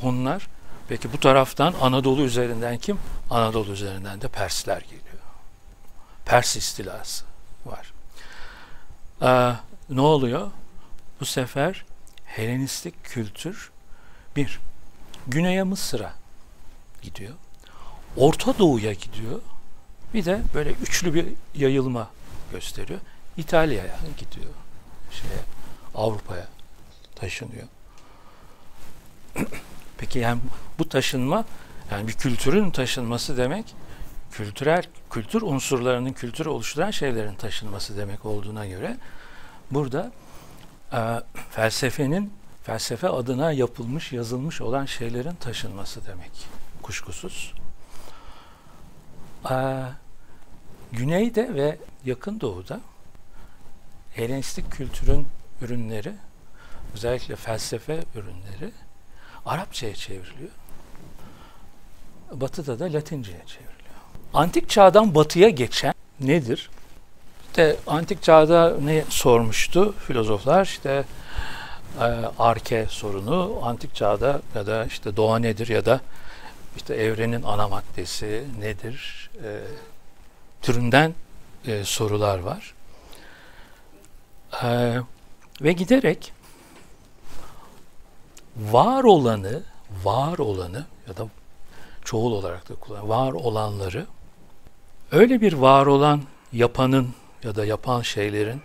Hunlar 0.00 0.48
Peki 0.88 1.12
bu 1.12 1.20
taraftan 1.20 1.74
Anadolu 1.80 2.22
üzerinden 2.22 2.78
kim? 2.78 2.98
Anadolu 3.30 3.72
üzerinden 3.72 4.20
de 4.20 4.28
Persler 4.28 4.80
geliyor. 4.80 5.22
Pers 6.24 6.56
istilası 6.56 7.24
var. 7.66 7.92
Ee, 9.22 9.56
ne 9.94 10.00
oluyor? 10.00 10.50
Bu 11.20 11.24
sefer 11.24 11.84
Helenistik 12.24 13.04
kültür 13.04 13.70
bir, 14.36 14.60
Güney'e 15.26 15.62
Mısır'a 15.62 16.12
gidiyor. 17.02 17.34
Orta 18.16 18.58
Doğu'ya 18.58 18.92
gidiyor. 18.92 19.40
Bir 20.14 20.24
de 20.24 20.42
böyle 20.54 20.70
üçlü 20.70 21.14
bir 21.14 21.26
yayılma 21.54 22.10
gösteriyor. 22.52 23.00
İtalya'ya 23.36 23.98
gidiyor. 24.18 24.52
Şeye, 25.10 25.40
Avrupa'ya 25.94 26.48
taşınıyor. 27.14 27.66
Peki 29.98 30.18
yani 30.18 30.40
bu 30.78 30.88
taşınma 30.88 31.44
yani 31.90 32.08
bir 32.08 32.12
kültürün 32.12 32.70
taşınması 32.70 33.36
demek 33.36 33.74
kültürel 34.32 34.84
kültür 35.10 35.42
unsurlarının 35.42 36.12
kültürü 36.12 36.48
oluşturan 36.48 36.90
şeylerin 36.90 37.34
taşınması 37.34 37.96
demek 37.96 38.26
olduğuna 38.26 38.66
göre 38.66 38.96
burada 39.70 40.12
e, 40.92 41.00
felsefenin 41.50 42.32
felsefe 42.64 43.08
adına 43.08 43.52
yapılmış, 43.52 44.12
yazılmış 44.12 44.60
olan 44.60 44.86
şeylerin 44.86 45.34
taşınması 45.34 46.06
demek 46.06 46.30
kuşkusuz. 46.82 47.52
E, 49.50 49.54
güneyde 50.92 51.54
ve 51.54 51.78
yakın 52.04 52.40
doğuda 52.40 52.80
Helenistik 54.16 54.72
kültürün 54.72 55.26
ürünleri, 55.62 56.12
özellikle 56.94 57.36
felsefe 57.36 58.00
ürünleri 58.14 58.72
Arapçaya 59.46 59.94
çevriliyor. 59.94 60.50
Batı'da 62.32 62.78
da 62.78 62.84
Latince'ye 62.84 63.42
çevriliyor. 63.46 63.76
Antik 64.34 64.70
çağdan 64.70 65.14
batıya 65.14 65.48
geçen 65.48 65.94
nedir? 66.20 66.70
İşte 67.46 67.76
antik 67.86 68.22
çağda 68.22 68.76
ne 68.80 69.04
sormuştu 69.08 69.94
filozoflar? 70.06 70.64
İşte 70.64 71.04
e, 72.00 72.04
arke 72.38 72.86
sorunu 72.88 73.60
antik 73.62 73.94
çağda 73.94 74.40
ya 74.54 74.66
da 74.66 74.84
işte 74.84 75.16
doğa 75.16 75.38
nedir 75.38 75.68
ya 75.68 75.84
da 75.84 76.00
işte 76.76 76.94
evrenin 76.94 77.42
ana 77.42 77.68
maddesi 77.68 78.44
nedir 78.60 79.30
e, 79.44 79.60
türünden 80.62 81.14
e, 81.66 81.84
sorular 81.84 82.38
var. 82.38 82.74
E, 84.62 84.98
ve 85.62 85.72
giderek 85.72 86.32
var 88.56 89.04
olanı, 89.04 89.62
var 90.04 90.38
olanı 90.38 90.84
ya 91.08 91.16
da 91.16 91.28
çoğul 92.04 92.32
olarak 92.32 92.68
da 92.68 92.74
kullan, 92.74 93.08
var 93.08 93.32
olanları 93.32 94.06
öyle 95.12 95.40
bir 95.40 95.52
var 95.52 95.86
olan 95.86 96.22
yapanın 96.52 97.14
ya 97.42 97.56
da 97.56 97.64
yapan 97.64 98.02
şeylerin 98.02 98.62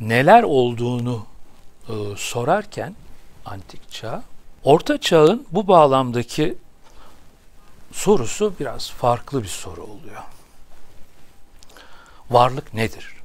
neler 0.00 0.42
olduğunu 0.42 1.26
e, 1.88 1.92
sorarken 2.16 2.94
antik 3.44 3.90
çağ, 3.90 4.22
orta 4.64 5.00
çağın 5.00 5.46
bu 5.50 5.68
bağlamdaki 5.68 6.58
sorusu 7.96 8.54
biraz 8.60 8.90
farklı 8.90 9.42
bir 9.42 9.48
soru 9.48 9.82
oluyor. 9.82 10.22
Varlık 12.30 12.74
nedir? 12.74 13.16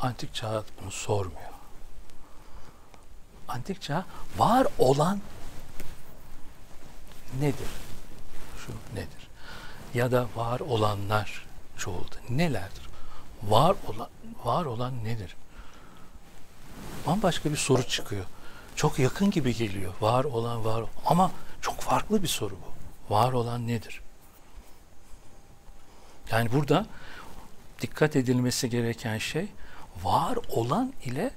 Antik 0.00 0.34
çağ 0.34 0.64
bunu 0.82 0.90
sormuyor. 0.90 1.50
Antik 3.48 3.82
çağ 3.82 4.04
var 4.38 4.66
olan 4.78 5.20
nedir? 7.40 7.68
Şu 8.66 8.72
nedir? 8.94 9.28
Ya 9.94 10.12
da 10.12 10.26
var 10.36 10.60
olanlar 10.60 11.46
çoğuldu. 11.76 12.14
Nelerdir? 12.30 12.88
Var 13.42 13.76
olan 13.86 14.08
var 14.44 14.64
olan 14.64 15.04
nedir? 15.04 15.36
Bambaşka 17.06 17.52
bir 17.52 17.56
soru 17.56 17.82
çıkıyor. 17.82 18.24
Çok 18.76 18.98
yakın 18.98 19.30
gibi 19.30 19.56
geliyor. 19.56 19.92
Var 20.00 20.24
olan 20.24 20.64
var 20.64 20.84
ama 21.06 21.30
çok 21.60 21.80
farklı 21.80 22.22
bir 22.22 22.28
soru 22.28 22.54
bu. 22.54 22.67
Var 23.10 23.32
olan 23.32 23.68
nedir? 23.68 24.00
Yani 26.30 26.52
burada 26.52 26.86
dikkat 27.80 28.16
edilmesi 28.16 28.70
gereken 28.70 29.18
şey 29.18 29.48
var 30.02 30.38
olan 30.48 30.92
ile 31.04 31.30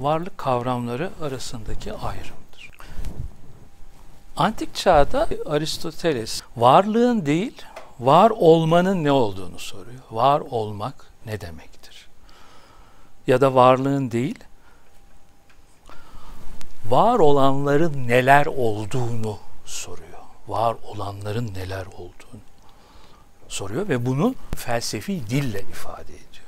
varlık 0.00 0.38
kavramları 0.38 1.10
arasındaki 1.22 1.92
ayrımdır. 1.92 2.70
Antik 4.36 4.74
çağda 4.74 5.28
Aristoteles 5.46 6.42
varlığın 6.56 7.26
değil, 7.26 7.62
var 8.00 8.30
olmanın 8.30 9.04
ne 9.04 9.12
olduğunu 9.12 9.58
soruyor. 9.58 10.02
Var 10.10 10.40
olmak 10.40 11.06
ne 11.26 11.40
demektir? 11.40 12.08
Ya 13.26 13.40
da 13.40 13.54
varlığın 13.54 14.10
değil, 14.10 14.38
var 16.88 17.18
olanların 17.18 18.08
neler 18.08 18.46
olduğunu 18.46 19.38
soruyor. 19.64 20.11
Var 20.48 20.76
olanların 20.84 21.54
neler 21.54 21.86
olduğunu 21.86 22.40
soruyor 23.48 23.88
ve 23.88 24.06
bunu 24.06 24.34
felsefi 24.56 25.30
dille 25.30 25.60
ifade 25.60 26.12
ediyor. 26.12 26.46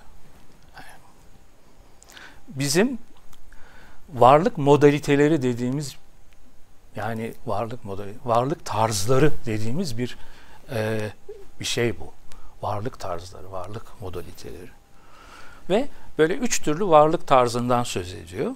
bizim 2.48 2.98
varlık 4.14 4.58
modaliteleri 4.58 5.42
dediğimiz 5.42 5.96
yani 6.96 7.34
varlık 7.46 7.84
modeli, 7.84 8.14
varlık 8.24 8.64
tarzları 8.64 9.32
dediğimiz 9.46 9.98
bir 9.98 10.18
e, 10.70 11.10
bir 11.60 11.64
şey 11.64 12.00
bu. 12.00 12.12
Varlık 12.62 13.00
tarzları, 13.00 13.52
varlık 13.52 14.00
modaliteleri. 14.00 14.70
Ve 15.70 15.88
böyle 16.18 16.34
üç 16.34 16.62
türlü 16.62 16.86
varlık 16.86 17.26
tarzından 17.26 17.82
söz 17.82 18.12
ediyor. 18.12 18.54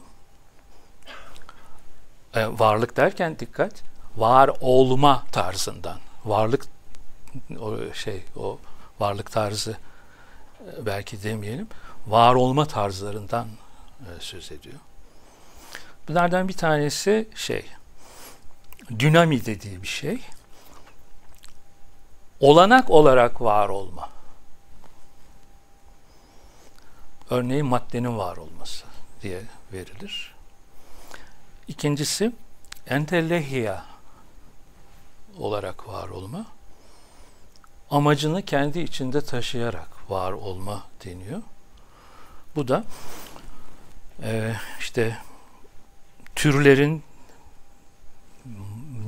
E, 2.34 2.46
varlık 2.46 2.96
derken 2.96 3.38
dikkat, 3.38 3.82
var 4.18 4.50
olma 4.60 5.24
tarzından. 5.32 5.98
Varlık 6.24 6.66
o 7.60 7.94
şey 7.94 8.24
o 8.36 8.58
varlık 9.00 9.32
tarzı 9.32 9.76
e, 10.60 10.86
belki 10.86 11.22
demeyelim. 11.22 11.68
Var 12.06 12.34
olma 12.34 12.64
tarzlarından 12.64 13.46
e, 14.00 14.20
söz 14.20 14.52
ediyor. 14.52 14.78
Bunlardan 16.08 16.48
bir 16.48 16.56
tanesi 16.56 17.28
şey 17.34 17.64
dinami 18.98 19.46
dediği 19.46 19.82
bir 19.82 19.88
şey. 19.88 20.20
Olanak 22.40 22.90
olarak 22.90 23.40
var 23.40 23.68
olma. 23.68 24.08
Örneğin 27.30 27.66
maddenin 27.66 28.18
var 28.18 28.36
olması 28.36 28.84
diye 29.22 29.42
verilir. 29.72 30.34
İkincisi 31.68 32.32
entelehiya 32.86 33.84
olarak 35.38 35.88
var 35.88 36.08
olma. 36.08 36.46
Amacını 37.90 38.42
kendi 38.42 38.80
içinde 38.80 39.20
taşıyarak 39.20 40.10
var 40.10 40.32
olma 40.32 40.86
deniyor. 41.04 41.42
Bu 42.56 42.68
da 42.68 42.84
e, 44.22 44.54
işte 44.80 45.18
türlerin, 46.36 47.02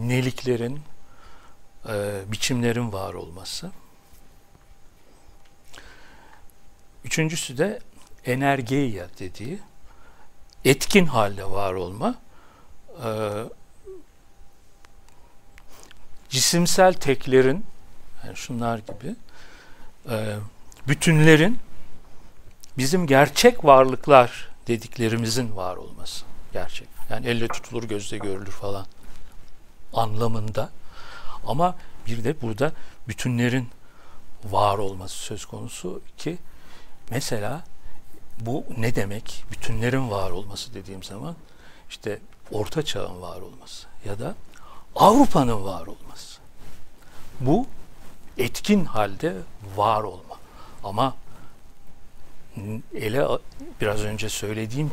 neliklerin, 0.01 0.81
e, 1.88 2.21
biçimlerin 2.27 2.93
var 2.93 3.14
olması. 3.14 3.71
Üçüncüsü 7.05 7.59
de 7.59 7.81
energeya 8.25 9.07
dediği 9.19 9.59
etkin 10.64 11.07
halde 11.07 11.51
var 11.51 11.75
olma. 11.75 12.14
E, 13.05 13.09
cisimsel 16.31 16.93
teklerin, 16.93 17.64
yani 18.27 18.37
şunlar 18.37 18.79
gibi, 18.79 19.16
e, 20.11 20.37
bütünlerin 20.88 21.59
bizim 22.79 23.07
gerçek 23.07 23.64
varlıklar 23.64 24.49
dediklerimizin 24.69 25.57
var 25.57 25.77
olması. 25.77 26.25
Gerçek. 26.53 26.88
Yani 27.11 27.27
elle 27.27 27.49
tutulur, 27.49 27.83
gözle 27.85 28.19
görülür 28.19 28.51
falan 28.51 28.87
anlamında. 29.93 30.71
Ama 31.47 31.77
bir 32.07 32.25
de 32.25 32.40
burada 32.40 32.73
bütünlerin 33.09 33.69
var 34.45 34.79
olması 34.79 35.14
söz 35.14 35.45
konusu 35.45 36.03
ki 36.19 36.38
mesela 37.11 37.64
bu 38.40 38.64
ne 38.79 38.95
demek? 38.95 39.45
Bütünlerin 39.53 40.11
var 40.11 40.31
olması 40.31 40.75
dediğim 40.75 41.03
zaman 41.03 41.37
işte 41.90 42.19
Orta 42.53 42.83
Çağ'ın 42.83 43.23
var 43.23 43.40
olması 43.40 43.87
ya 44.05 44.19
da 44.19 44.35
Avrupa'nın 44.96 45.64
var 45.64 45.87
olması. 45.87 46.40
Bu 47.40 47.66
etkin 48.38 48.85
halde 48.85 49.37
var 49.76 50.03
olma. 50.03 50.40
Ama 50.85 51.14
ele 52.94 53.26
biraz 53.81 54.00
önce 54.00 54.29
söylediğim 54.29 54.90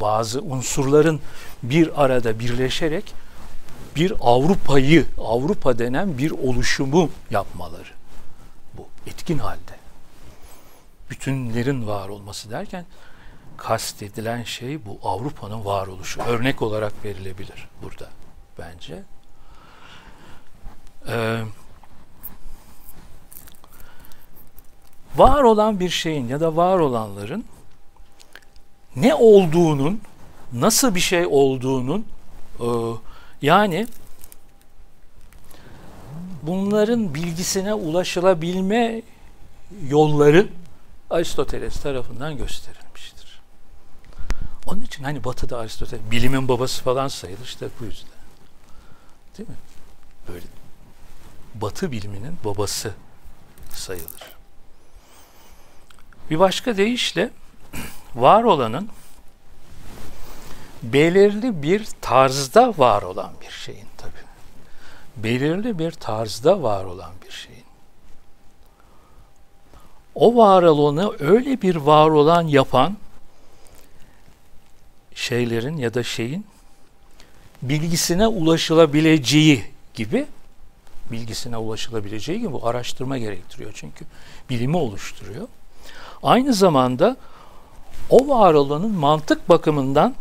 bazı 0.00 0.42
unsurların 0.42 1.20
bir 1.62 2.04
arada 2.04 2.38
birleşerek 2.38 3.14
bir 3.96 4.12
Avrupa'yı, 4.20 5.06
Avrupa 5.18 5.78
denen 5.78 6.18
bir 6.18 6.30
oluşumu 6.30 7.10
yapmaları. 7.30 7.90
Bu 8.74 8.86
etkin 9.06 9.38
halde. 9.38 9.78
Bütünlerin 11.10 11.86
var 11.86 12.08
olması 12.08 12.50
derken 12.50 12.84
kastedilen 13.56 14.42
şey 14.42 14.86
bu 14.86 14.98
Avrupa'nın 15.02 15.64
varoluşu. 15.64 16.22
Örnek 16.22 16.62
olarak 16.62 16.92
verilebilir 17.04 17.68
burada 17.82 18.08
bence. 18.58 19.02
Ee, 21.08 21.42
var 25.16 25.42
olan 25.42 25.80
bir 25.80 25.88
şeyin 25.88 26.28
ya 26.28 26.40
da 26.40 26.56
var 26.56 26.78
olanların 26.78 27.44
ne 28.96 29.14
olduğunun, 29.14 30.00
nasıl 30.52 30.94
bir 30.94 31.00
şey 31.00 31.26
olduğunun 31.26 32.06
e, 32.60 32.66
yani 33.42 33.86
bunların 36.42 37.14
bilgisine 37.14 37.74
ulaşılabilme 37.74 39.02
yolları 39.88 40.48
Aristoteles 41.10 41.80
tarafından 41.80 42.36
gösterilmiştir. 42.36 43.40
Onun 44.66 44.80
için 44.80 45.04
hani 45.04 45.24
Batı'da 45.24 45.58
Aristoteles 45.58 46.10
bilimin 46.10 46.48
babası 46.48 46.82
falan 46.82 47.08
sayılır 47.08 47.44
işte 47.44 47.68
bu 47.80 47.84
yüzden. 47.84 48.17
Değil 49.38 49.48
mi? 49.48 49.56
Böyle 50.28 50.46
Batı 51.54 51.92
biliminin 51.92 52.38
babası 52.44 52.94
sayılır. 53.72 54.36
Bir 56.30 56.38
başka 56.38 56.76
deyişle 56.76 57.30
var 58.14 58.42
olanın 58.42 58.88
belirli 60.82 61.62
bir 61.62 61.88
tarzda 62.00 62.78
var 62.78 63.02
olan 63.02 63.32
bir 63.40 63.50
şeyin 63.50 63.86
tabi. 63.96 64.12
Belirli 65.16 65.78
bir 65.78 65.92
tarzda 65.92 66.62
var 66.62 66.84
olan 66.84 67.12
bir 67.26 67.30
şeyin. 67.30 67.64
O 70.14 70.36
var 70.36 70.62
olanı 70.62 71.12
öyle 71.18 71.62
bir 71.62 71.76
var 71.76 72.08
olan 72.08 72.42
yapan 72.42 72.96
şeylerin 75.14 75.76
ya 75.76 75.94
da 75.94 76.02
şeyin 76.02 76.46
bilgisine 77.62 78.26
ulaşılabileceği 78.26 79.64
gibi 79.94 80.26
bilgisine 81.12 81.56
ulaşılabileceği 81.56 82.38
gibi 82.38 82.52
bu 82.52 82.66
araştırma 82.66 83.18
gerektiriyor 83.18 83.72
çünkü 83.74 84.04
bilimi 84.50 84.76
oluşturuyor. 84.76 85.48
Aynı 86.22 86.54
zamanda 86.54 87.16
o 88.10 88.28
var 88.28 88.54
olanın 88.54 88.90
mantık 88.90 89.48
bakımından 89.48 90.14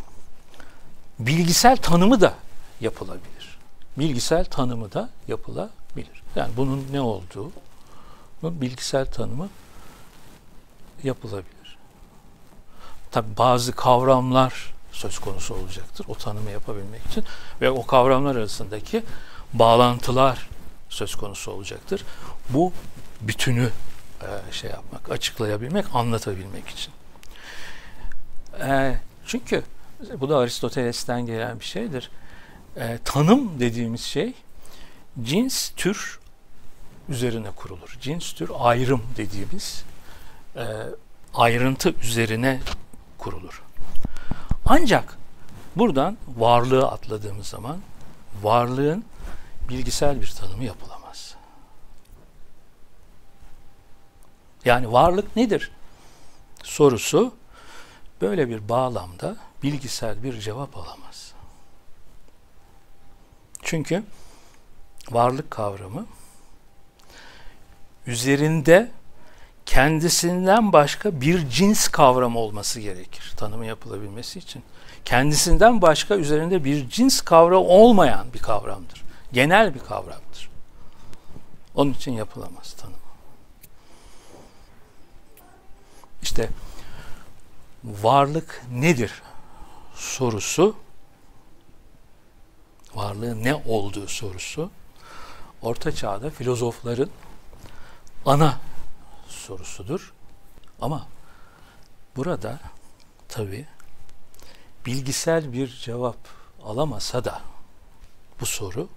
bilgisel 1.20 1.78
tanımı 1.78 2.22
da 2.22 2.34
yapılabilir. 2.82 3.58
Bilgisel 3.98 4.46
tanımı 4.46 4.94
da 4.94 5.10
yapılabilir. 5.28 6.24
Yani 6.36 6.52
bunun 6.58 6.86
ne 6.92 7.02
olduğu, 7.02 7.52
bunun 8.42 8.62
bilgisel 8.62 9.06
tanımı 9.06 9.50
yapılabilir. 11.04 11.78
Tabi 13.12 13.28
bazı 13.38 13.72
kavramlar 13.72 14.74
söz 14.98 15.20
konusu 15.20 15.56
olacaktır 15.56 16.06
o 16.10 16.16
tanımı 16.16 16.52
yapabilmek 16.52 17.06
için 17.06 17.24
ve 17.62 17.70
o 17.70 17.86
kavramlar 17.86 18.36
arasındaki 18.36 19.04
bağlantılar 19.54 20.50
söz 20.90 21.16
konusu 21.16 21.52
olacaktır. 21.52 22.06
Bu 22.50 22.74
bütünü 23.22 23.70
e, 24.22 24.54
şey 24.54 24.70
yapmak, 24.70 25.12
açıklayabilmek, 25.12 25.86
anlatabilmek 25.96 26.68
için. 26.68 26.94
E, 28.60 28.98
çünkü 29.26 29.64
bu 30.20 30.30
da 30.30 30.38
Aristoteles'ten 30.38 31.26
gelen 31.26 31.60
bir 31.60 31.66
şeydir. 31.66 32.12
E, 32.78 33.00
tanım 33.06 33.60
dediğimiz 33.60 34.02
şey 34.02 34.34
cins 35.24 35.70
tür 35.70 36.20
üzerine 37.10 37.52
kurulur. 37.56 37.98
Cins 38.02 38.34
tür 38.34 38.52
ayrım 38.60 39.04
dediğimiz 39.18 39.84
e, 40.56 40.66
ayrıntı 41.34 41.90
üzerine 41.90 42.60
kurulur. 43.18 43.67
Ancak 44.70 45.18
buradan 45.76 46.18
varlığı 46.28 46.88
atladığımız 46.88 47.48
zaman 47.48 47.78
varlığın 48.42 49.06
bilgisel 49.70 50.22
bir 50.22 50.28
tanımı 50.32 50.64
yapılamaz. 50.64 51.36
Yani 54.66 54.92
varlık 54.92 55.36
nedir? 55.36 55.72
Sorusu 56.64 57.34
böyle 58.22 58.50
bir 58.50 58.70
bağlamda 58.70 59.36
bilgisel 59.64 60.24
bir 60.24 60.40
cevap 60.40 60.78
alamaz. 60.78 61.34
Çünkü 63.62 64.04
varlık 65.12 65.52
kavramı 65.52 66.06
üzerinde 68.08 68.92
kendisinden 69.68 70.74
başka 70.74 71.22
bir 71.22 71.50
cins 71.50 71.88
kavramı 71.88 72.40
olması 72.40 72.80
gerekir 72.80 73.34
tanımı 73.38 73.66
yapılabilmesi 73.66 74.40
için. 74.40 74.64
Kendisinden 75.06 75.82
başka 75.82 76.16
üzerinde 76.16 76.64
bir 76.64 76.90
cins 76.90 77.22
kavramı 77.22 77.68
olmayan 77.68 78.34
bir 78.34 78.40
kavramdır. 78.40 79.04
Genel 79.34 79.76
bir 79.76 79.80
kavramdır. 79.80 80.50
Onun 81.76 81.94
için 81.94 82.12
yapılamaz 82.12 82.74
tanım. 82.74 82.96
İşte 86.22 86.50
varlık 87.84 88.64
nedir 88.72 89.22
sorusu, 89.96 90.76
varlığın 92.96 93.44
ne 93.44 93.56
olduğu 93.56 94.08
sorusu, 94.08 94.72
Orta 95.62 95.92
Çağ'da 95.92 96.30
filozofların 96.30 97.10
ana 98.26 98.58
sorusudur. 99.48 100.14
Ama 100.82 101.08
burada 102.16 102.60
tabi 103.28 103.66
bilgisel 104.86 105.54
bir 105.54 105.68
cevap 105.68 106.18
alamasa 106.64 107.26
da 107.26 107.42
bu 108.40 108.46
soru 108.46 108.90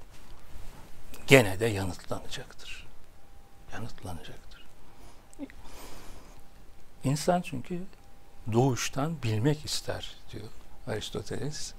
gene 1.27 1.61
de 1.61 1.67
yanıtlanacaktır. 1.67 2.87
Yanıtlanacaktır. 3.73 4.67
İnsan 7.05 7.43
çünkü 7.43 7.83
doğuştan 8.53 9.23
bilmek 9.23 9.65
ister 9.65 10.17
diyor 10.33 10.49
Aristoteles. 10.87 11.75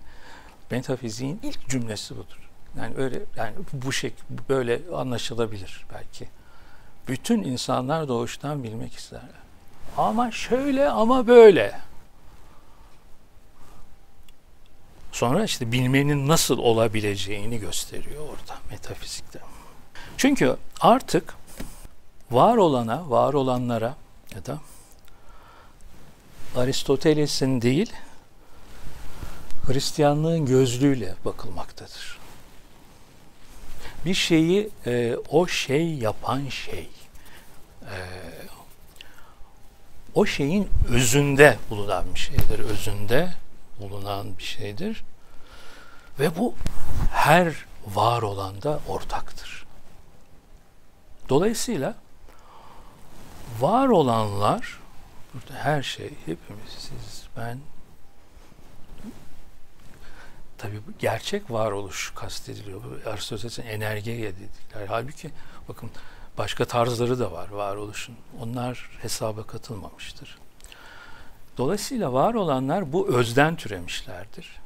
Metafiziğin 0.72 1.40
ilk 1.44 1.70
cümlesi 1.70 2.18
budur. 2.18 2.50
Yani 2.78 2.96
öyle 2.98 3.22
yani 3.36 3.56
bu 3.74 3.92
şey 3.92 4.14
böyle 4.50 4.82
anlaşılabilir 4.96 5.86
belki. 5.94 6.30
Bütün 7.08 7.44
insanlar 7.44 8.08
doğuştan 8.08 8.64
bilmek 8.64 8.96
isterler. 8.96 9.42
Ama 9.98 10.32
şöyle 10.32 10.90
ama 10.90 11.28
böyle. 11.28 11.80
Sonra 15.12 15.44
işte 15.44 15.72
bilmenin 15.72 16.28
nasıl 16.28 16.58
olabileceğini 16.58 17.60
gösteriyor 17.60 18.22
orada 18.22 18.60
metafizikte. 18.70 19.40
Çünkü 20.18 20.58
artık 20.82 21.36
var 22.32 22.58
olana, 22.58 23.10
var 23.10 23.34
olanlara 23.34 23.96
ya 24.36 24.46
da 24.46 24.60
Aristoteles'in 26.56 27.62
değil 27.62 27.94
Hristiyanlığın 29.68 30.46
gözlüğüyle 30.46 31.16
bakılmaktadır. 31.26 32.21
Bir 34.06 34.14
şeyi 34.14 34.70
e, 34.86 35.16
o 35.30 35.48
şey 35.48 35.94
yapan 35.94 36.50
şey 36.50 36.90
e, 37.82 37.98
o 40.16 40.26
şeyin 40.26 40.70
özünde 40.90 41.58
bulunan 41.70 42.06
bir 42.16 42.20
şeydir. 42.20 42.60
Özünde 42.60 43.34
bulunan 43.80 44.38
bir 44.38 44.44
şeydir. 44.44 45.04
Ve 46.20 46.38
bu 46.38 46.54
her 47.12 47.66
var 47.88 48.22
olanda 48.22 48.80
ortaktır. 48.88 49.66
Dolayısıyla 51.30 51.96
var 53.60 53.88
olanlar 53.88 54.80
burada 55.34 55.54
her 55.54 55.84
şey 55.84 56.10
hepimiz 56.26 56.72
siz 56.78 57.24
ben 57.38 57.58
tabi 60.62 60.82
gerçek 61.00 61.52
varoluş 61.52 62.12
kastediliyor. 62.16 62.82
Aristoteles'in 63.06 63.64
enerjiye 63.64 64.18
dedikler. 64.36 64.88
Halbuki 64.88 65.32
bakın 65.70 65.90
başka 66.38 66.66
tarzları 66.66 67.20
da 67.20 67.32
var 67.32 67.50
varoluşun. 67.50 68.16
Onlar 68.42 68.90
hesaba 69.02 69.44
katılmamıştır. 69.44 70.38
Dolayısıyla 71.58 72.14
var 72.14 72.34
olanlar 72.34 72.94
bu 72.94 73.08
özden 73.08 73.56
türemişlerdir. 73.56 74.62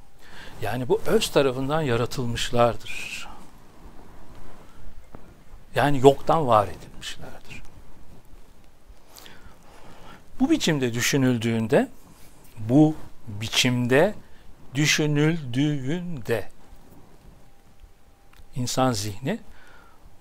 Yani 0.61 0.89
bu 0.89 1.01
öz 1.05 1.29
tarafından 1.29 1.81
yaratılmışlardır. 1.81 3.27
Yani 5.75 5.99
yoktan 6.03 6.47
var 6.47 6.67
edilmişlerdir. 6.67 7.61
Bu 10.39 10.49
biçimde 10.49 10.93
düşünüldüğünde, 10.93 11.89
bu 12.59 12.95
biçimde 13.27 14.15
düşünüldüğünde 14.75 16.49
insan 18.55 18.91
zihni 18.91 19.39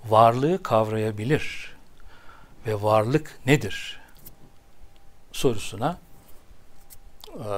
varlığı 0.09 0.63
kavrayabilir 0.63 1.77
ve 2.67 2.83
varlık 2.83 3.39
nedir 3.47 4.01
sorusuna 5.33 5.99
e, 7.35 7.51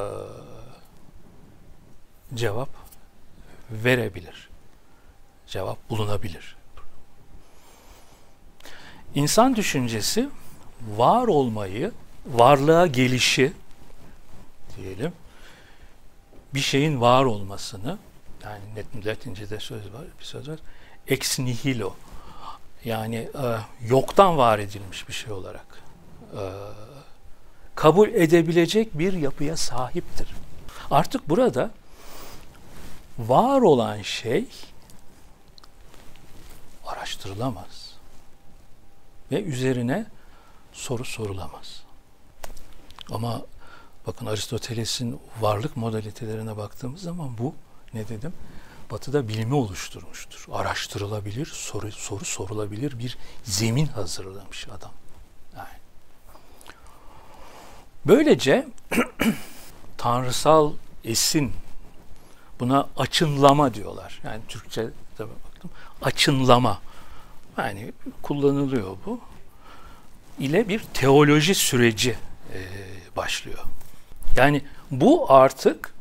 cevap 2.35 2.69
verebilir. 3.71 4.49
Cevap 5.47 5.91
bulunabilir. 5.91 6.57
İnsan 9.15 9.57
düşüncesi 9.57 10.29
var 10.97 11.27
olmayı, 11.27 11.93
varlığa 12.27 12.87
gelişi 12.87 13.53
diyelim, 14.77 15.13
bir 16.55 16.61
şeyin 16.61 17.01
var 17.01 17.25
olmasını, 17.25 17.99
yani 18.45 19.07
Latince'de 19.07 19.61
söz 19.61 19.93
var, 19.93 20.05
bir 20.21 20.25
söz 20.25 20.49
var, 20.49 20.59
ex 21.09 21.39
nihilo, 21.39 21.95
yani 22.85 23.17
e, 23.17 23.57
yoktan 23.89 24.37
var 24.37 24.59
edilmiş 24.59 25.09
bir 25.09 25.13
şey 25.13 25.33
olarak 25.33 25.83
e, 26.33 26.43
kabul 27.75 28.09
edebilecek 28.09 28.99
bir 28.99 29.13
yapıya 29.13 29.57
sahiptir. 29.57 30.29
Artık 30.91 31.29
burada 31.29 31.71
var 33.19 33.61
olan 33.61 34.03
şey 34.03 34.45
araştırılamaz 36.87 37.95
ve 39.31 39.43
üzerine 39.43 40.07
soru 40.73 41.05
sorulamaz. 41.05 41.83
Ama 43.11 43.43
bakın 44.07 44.27
Aristoteles'in 44.27 45.21
varlık 45.41 45.77
modalitelerine 45.77 46.57
baktığımız 46.57 47.03
zaman 47.03 47.39
bu 47.39 47.55
ne 47.95 48.09
dedim? 48.09 48.33
Batı'da 48.91 49.29
bilimi 49.29 49.55
oluşturmuştur. 49.55 50.47
Araştırılabilir, 50.53 51.47
soru, 51.47 51.93
soru 51.93 52.25
sorulabilir 52.25 52.99
bir 52.99 53.19
zemin 53.45 53.87
hazırlamış 53.87 54.69
adam. 54.69 54.93
Yani. 55.57 55.79
Böylece 58.07 58.69
tanrısal 59.99 60.73
esin 61.05 61.53
buna 62.61 62.89
açınlama 62.97 63.75
diyorlar. 63.75 64.21
Yani 64.25 64.41
Türkçe'de 64.49 64.91
baktım. 65.19 65.71
Açınlama. 66.03 66.81
Yani 67.59 67.93
kullanılıyor 68.23 68.97
bu. 69.07 69.21
ile 70.39 70.69
bir 70.69 70.79
teoloji 70.95 71.55
süreci 71.55 72.19
e, 72.55 72.59
başlıyor. 73.17 73.59
Yani 74.37 74.63
bu 74.91 75.33
artık 75.33 75.95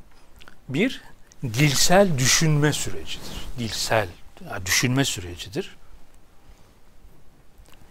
bir 0.69 1.01
dilsel 1.43 2.17
düşünme 2.17 2.73
sürecidir. 2.73 3.45
Dilsel 3.59 4.07
yani 4.51 4.65
düşünme 4.65 5.05
sürecidir. 5.05 5.75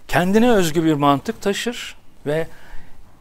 Kendine 0.08 0.50
özgü 0.50 0.84
bir 0.84 0.94
mantık 0.94 1.42
taşır 1.42 1.96
ve 2.26 2.48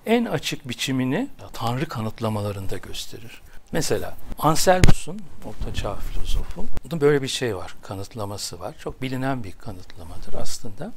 en 0.06 0.26
açık 0.26 0.70
biçimini 0.70 1.28
Tanrı 1.54 1.86
kanıtlamalarında 1.86 2.78
gösterir. 2.78 3.42
Mesela 3.72 4.16
Anselmus'un 4.40 5.22
Orta 5.46 5.74
Çağ 5.74 5.96
filozofu, 5.96 6.66
bunun 6.84 7.02
böyle 7.02 7.22
bir 7.22 7.28
şey 7.28 7.56
var, 7.56 7.76
kanıtlaması 7.82 8.60
var. 8.60 8.76
Çok 8.80 9.02
bilinen 9.02 9.44
bir 9.44 9.52
kanıtlamadır 9.52 10.34
aslında. 10.34 10.92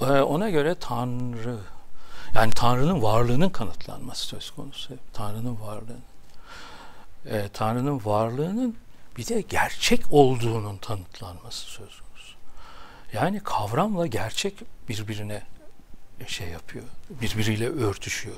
Ee, 0.00 0.04
ona 0.04 0.50
göre 0.50 0.74
Tanrı, 0.80 1.58
yani 2.34 2.52
Tanrı'nın 2.52 3.02
varlığının 3.02 3.48
kanıtlanması 3.48 4.26
söz 4.26 4.50
konusu. 4.50 4.94
Tanrı'nın 5.12 5.60
varlığı. 5.60 5.98
Ee, 7.26 7.48
Tanrı'nın 7.52 8.00
varlığının 8.04 8.76
bir 9.16 9.26
de 9.26 9.40
gerçek 9.40 10.04
olduğunun 10.10 10.76
tanıtlanması 10.76 11.66
söz 11.66 12.00
konusu. 12.00 12.36
Yani 13.12 13.40
kavramla 13.40 14.06
gerçek 14.06 14.54
birbirine 14.88 15.42
şey 16.26 16.48
yapıyor, 16.48 16.84
birbiriyle 17.10 17.68
örtüşüyor. 17.68 18.36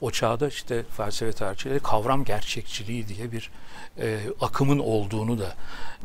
O 0.00 0.10
çağda 0.10 0.48
işte 0.48 0.82
felsefe 0.96 1.32
tarihçileri 1.32 1.80
kavram 1.80 2.24
gerçekçiliği 2.24 3.08
diye 3.08 3.32
bir 3.32 3.50
e, 3.98 4.20
akımın 4.40 4.78
olduğunu 4.78 5.38
da 5.38 5.54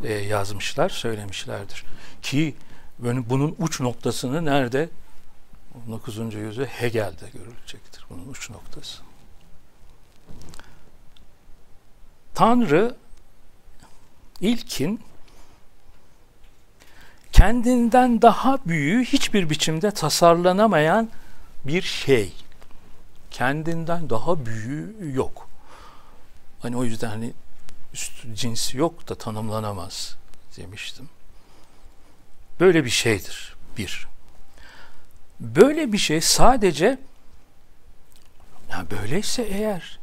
e, 0.03 0.13
yazmışlar, 0.13 0.89
söylemişlerdir. 0.89 1.83
Ki 2.21 2.55
bunun 2.99 3.55
uç 3.59 3.79
noktasını 3.79 4.45
nerede? 4.45 4.89
19. 5.87 6.17
yüzyılda 6.33 6.69
Hegel'de 6.69 7.29
görülecektir 7.33 8.05
bunun 8.09 8.27
uç 8.27 8.49
noktası. 8.49 9.01
Tanrı 12.35 12.95
ilkin 14.41 15.01
kendinden 17.31 18.21
daha 18.21 18.57
büyüğü 18.65 19.05
hiçbir 19.05 19.49
biçimde 19.49 19.91
tasarlanamayan 19.91 21.09
bir 21.65 21.81
şey. 21.81 22.33
Kendinden 23.31 24.09
daha 24.09 24.45
büyüğü 24.45 25.15
yok. 25.15 25.49
Hani 26.61 26.77
o 26.77 26.83
yüzden 26.83 27.09
hani 27.09 27.33
üst 27.93 28.35
cinsi 28.35 28.77
yok 28.77 29.09
da 29.09 29.15
tanımlanamaz 29.15 30.15
demiştim. 30.57 31.09
Böyle 32.59 32.85
bir 32.85 32.89
şeydir. 32.89 33.55
Bir. 33.77 34.07
Böyle 35.39 35.93
bir 35.93 35.97
şey 35.97 36.21
sadece 36.21 36.99
yani 38.71 38.91
böyleyse 38.91 39.41
eğer 39.41 39.99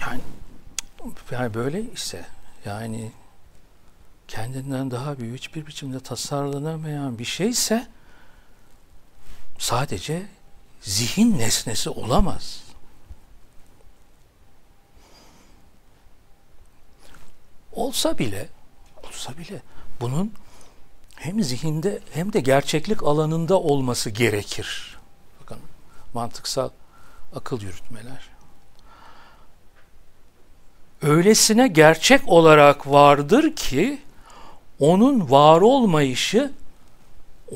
yani 0.00 0.20
yani 1.30 1.54
böyle 1.54 1.82
ise 1.82 2.26
yani 2.64 3.12
kendinden 4.28 4.90
daha 4.90 5.18
büyük 5.18 5.38
hiçbir 5.38 5.66
biçimde 5.66 6.00
tasarlanamayan 6.00 7.18
bir 7.18 7.24
şeyse 7.24 7.86
sadece 9.58 10.26
zihin 10.80 11.38
nesnesi 11.38 11.90
olamaz. 11.90 12.62
Olsa 17.72 18.18
bile 18.18 18.48
olsa 19.02 19.38
bile 19.38 19.62
bunun 20.00 20.34
hem 21.20 21.42
zihinde 21.42 21.98
hem 22.12 22.32
de 22.32 22.40
gerçeklik 22.40 23.02
alanında 23.02 23.60
olması 23.60 24.10
gerekir. 24.10 24.98
Bakın 25.40 25.58
mantıksal 26.14 26.70
akıl 27.34 27.60
yürütmeler. 27.60 28.30
Öylesine 31.02 31.68
gerçek 31.68 32.28
olarak 32.28 32.90
vardır 32.90 33.56
ki 33.56 33.98
onun 34.78 35.30
var 35.30 35.60
olmayışı 35.60 36.52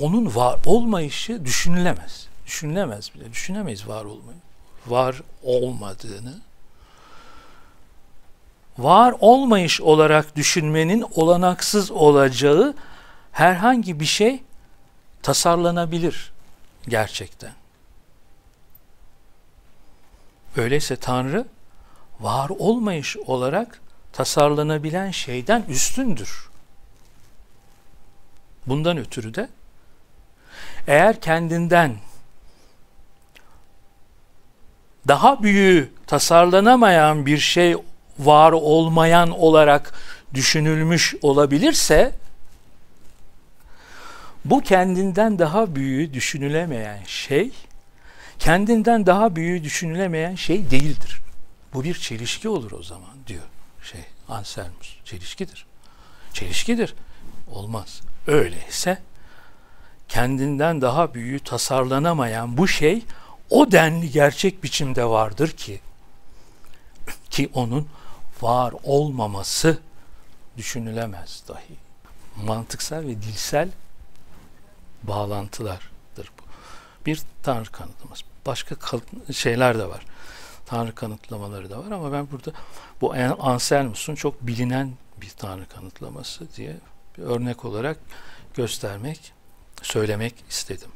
onun 0.00 0.34
var 0.34 0.60
olmayışı 0.66 1.44
düşünülemez. 1.44 2.28
Düşünülemez 2.46 3.10
bile. 3.14 3.32
Düşünemeyiz 3.32 3.88
var 3.88 4.04
olmayı. 4.04 4.38
Var 4.86 5.22
olmadığını. 5.42 6.34
Var 8.78 9.14
olmayış 9.20 9.80
olarak 9.80 10.36
düşünmenin 10.36 11.04
olanaksız 11.14 11.90
olacağı 11.90 12.74
herhangi 13.34 14.00
bir 14.00 14.04
şey 14.04 14.42
tasarlanabilir 15.22 16.32
gerçekten. 16.88 17.52
Öyleyse 20.56 20.96
Tanrı 20.96 21.46
var 22.20 22.48
olmayış 22.58 23.16
olarak 23.16 23.80
tasarlanabilen 24.12 25.10
şeyden 25.10 25.62
üstündür. 25.68 26.50
Bundan 28.66 28.98
ötürü 28.98 29.34
de 29.34 29.48
eğer 30.86 31.20
kendinden 31.20 31.96
daha 35.08 35.42
büyüğü 35.42 35.92
tasarlanamayan 36.06 37.26
bir 37.26 37.38
şey 37.38 37.76
var 38.18 38.52
olmayan 38.52 39.30
olarak 39.30 39.94
düşünülmüş 40.34 41.14
olabilirse 41.22 42.23
bu 44.44 44.60
kendinden 44.60 45.38
daha 45.38 45.74
büyüğü 45.74 46.14
düşünülemeyen 46.14 47.04
şey 47.06 47.50
kendinden 48.38 49.06
daha 49.06 49.36
büyüğü 49.36 49.64
düşünülemeyen 49.64 50.34
şey 50.34 50.70
değildir. 50.70 51.20
Bu 51.74 51.84
bir 51.84 51.94
çelişki 51.94 52.48
olur 52.48 52.72
o 52.72 52.82
zaman 52.82 53.10
diyor 53.26 53.44
şey 53.82 54.00
Anselmus. 54.28 54.96
Çelişkidir. 55.04 55.66
Çelişkidir. 56.32 56.94
Olmaz. 57.50 58.00
Öyleyse 58.26 58.98
kendinden 60.08 60.80
daha 60.80 61.14
büyüğü 61.14 61.40
tasarlanamayan 61.40 62.56
bu 62.56 62.68
şey 62.68 63.04
o 63.50 63.72
denli 63.72 64.10
gerçek 64.10 64.64
biçimde 64.64 65.04
vardır 65.04 65.50
ki 65.50 65.80
ki 67.30 67.50
onun 67.54 67.88
var 68.40 68.74
olmaması 68.82 69.78
düşünülemez 70.56 71.42
dahi. 71.48 71.74
Mantıksal 72.44 73.02
ve 73.02 73.22
dilsel 73.22 73.68
bağlantılardır 75.08 76.32
bu. 76.38 76.42
Bir 77.06 77.22
tanrı 77.42 77.70
kanıtlaması. 77.70 78.24
Başka 78.46 78.76
şeyler 79.32 79.78
de 79.78 79.88
var. 79.88 80.02
Tanrı 80.66 80.94
kanıtlamaları 80.94 81.70
da 81.70 81.78
var 81.78 81.90
ama 81.90 82.12
ben 82.12 82.30
burada 82.30 82.52
bu 83.00 83.14
Anselmus'un 83.38 84.14
çok 84.14 84.46
bilinen 84.46 84.92
bir 85.20 85.30
tanrı 85.30 85.68
kanıtlaması 85.68 86.56
diye 86.56 86.76
bir 87.18 87.22
örnek 87.22 87.64
olarak 87.64 87.98
göstermek, 88.54 89.32
söylemek 89.82 90.34
istedim. 90.50 90.88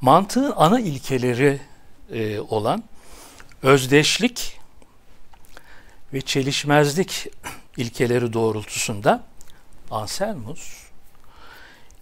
Mantığın 0.00 0.52
ana 0.56 0.80
ilkeleri 0.80 1.60
e, 2.12 2.40
olan 2.40 2.84
özdeşlik 3.62 4.60
ve 6.12 6.20
çelişmezlik 6.20 7.28
ilkeleri 7.76 8.32
doğrultusunda 8.32 9.24
Anselmus 9.90 10.85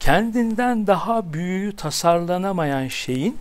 kendinden 0.04 0.86
daha 0.86 1.32
büyüğü 1.32 1.76
tasarlanamayan 1.76 2.88
şeyin 2.88 3.38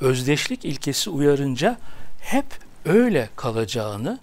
özdeşlik 0.00 0.64
ilkesi 0.64 1.10
uyarınca 1.10 1.78
hep 2.20 2.46
öyle 2.84 3.28
kalacağını 3.36 4.20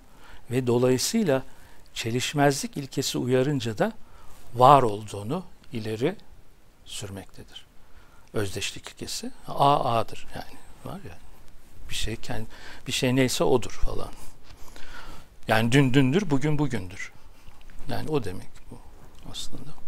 ve 0.51 0.67
dolayısıyla 0.67 1.43
çelişmezlik 1.93 2.78
ilkesi 2.78 3.17
uyarınca 3.17 3.78
da 3.78 3.91
var 4.55 4.84
olduğunu 4.84 5.43
ileri 5.74 6.15
sürmektedir. 6.86 7.65
Özdeşlik 8.34 8.89
ilkesi 8.89 9.32
A 9.47 9.95
A'dır 9.95 10.28
yani 10.36 10.59
var 10.86 10.99
ya 11.09 11.17
bir 11.89 11.95
şey 11.95 12.15
kendi 12.15 12.45
bir 12.88 12.91
şey 12.91 13.15
neyse 13.15 13.43
odur 13.43 13.72
falan. 13.72 14.09
Yani 15.47 15.72
dün 15.72 15.93
dündür, 15.93 16.30
bugün 16.30 16.59
bugündür. 16.59 17.11
Yani 17.89 18.09
o 18.09 18.24
demek 18.24 18.49
bu 18.72 18.78
aslında. 19.32 19.80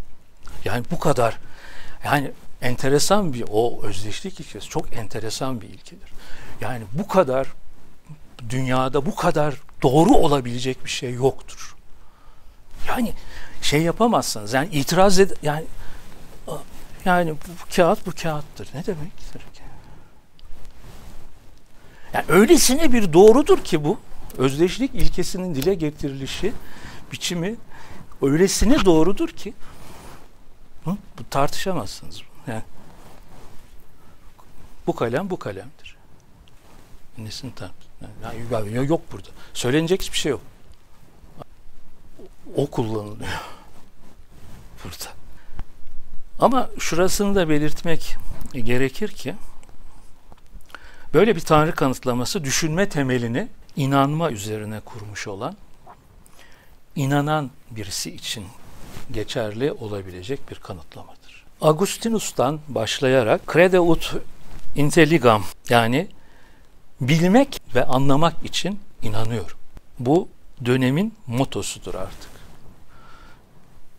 Yani 0.66 0.84
bu 0.92 1.00
kadar 1.00 1.40
yani 2.06 2.32
enteresan 2.62 3.34
bir 3.34 3.46
o 3.52 3.84
özdeşlik 3.84 4.40
ilkesi 4.40 4.70
çok 4.70 4.94
enteresan 4.94 5.62
bir 5.62 5.68
ilkedir. 5.68 6.10
Yani 6.62 6.84
bu 6.94 7.08
kadar 7.08 7.48
dünyada 8.50 9.06
bu 9.06 9.16
kadar 9.16 9.56
doğru 9.82 10.14
olabilecek 10.14 10.86
bir 10.86 10.90
şey 10.90 11.14
yoktur. 11.14 11.76
Yani 12.88 13.14
şey 13.62 13.82
yapamazsınız. 13.82 14.54
Yani 14.54 14.70
itiraz 14.72 15.20
ed 15.20 15.32
yani 15.42 15.66
yani 17.06 17.32
bu 17.32 17.76
kağıt 17.76 18.06
bu 18.06 18.12
kağıttır. 18.12 18.70
Ne 18.74 18.86
demektir 18.86 19.40
ki? 19.40 19.64
Yani 22.14 22.26
öylesine 22.28 22.94
bir 22.94 23.14
doğrudur 23.14 23.64
ki 23.64 23.84
bu 23.84 24.00
özdeşlik 24.38 24.96
ilkesinin 24.96 25.56
dile 25.56 25.74
getirilişi 25.74 26.54
biçimi 27.12 27.56
öylesine 28.22 28.86
doğrudur 28.86 29.30
ki 29.30 29.54
hı, 30.86 30.98
bu 31.20 31.30
tartışamazsınız. 31.30 32.22
Yani, 32.48 32.64
bu 34.88 34.96
kalem 34.96 35.30
bu 35.30 35.40
kalemdir. 35.40 35.96
Nesini 37.18 37.56
tart? 37.56 37.72
Yani, 38.24 38.88
yok 38.88 39.02
burada. 39.12 39.30
Söylenecek 39.54 40.02
hiçbir 40.02 40.18
şey 40.18 40.30
yok. 40.30 40.42
O 42.56 42.68
kullanılıyor 42.68 43.30
burada. 44.84 45.14
Ama 46.40 46.70
şurasını 46.80 47.36
da 47.36 47.50
belirtmek 47.50 48.18
gerekir 48.54 49.10
ki 49.10 49.36
böyle 51.14 51.36
bir 51.36 51.42
tanrı 51.42 51.76
kanıtlaması 51.76 52.44
düşünme 52.44 52.90
temelini 52.90 53.48
inanma 53.76 54.32
üzerine 54.32 54.80
kurmuş 54.80 55.28
olan 55.28 55.56
inanan 56.96 57.52
birisi 57.72 58.16
için 58.16 58.46
geçerli 59.12 59.72
olabilecek 59.72 60.52
bir 60.52 60.56
kanıtlamadır. 60.56 61.46
Agustinus'tan 61.62 62.60
başlayarak 62.68 63.42
crede 63.54 63.80
ut 63.80 64.16
intelligam 64.76 65.44
yani 65.70 66.08
bilmek 67.02 67.62
ve 67.76 67.86
anlamak 67.86 68.46
için 68.46 68.80
inanıyorum. 69.02 69.58
Bu 70.00 70.28
dönemin 70.66 71.14
motosudur 71.28 71.96
artık. 71.96 72.30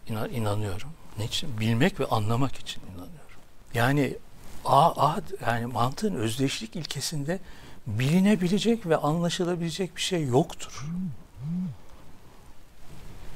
İna, 0.09 0.29
inanıyorum. 0.29 0.91
Ne 1.19 1.25
için? 1.25 1.61
Bilmek 1.61 2.01
ve 2.01 2.07
anlamak 2.07 2.57
için 2.57 2.83
inanıyorum. 2.83 3.41
Yani 3.75 4.17
a, 4.65 5.07
a 5.07 5.21
yani 5.47 5.67
mantığın 5.67 6.15
özdeşlik 6.15 6.77
ilkesinde 6.77 7.41
bilinebilecek 7.87 8.87
ve 8.87 8.97
anlaşılabilecek 8.97 9.97
bir 9.97 10.01
şey 10.01 10.27
yoktur. 10.27 10.87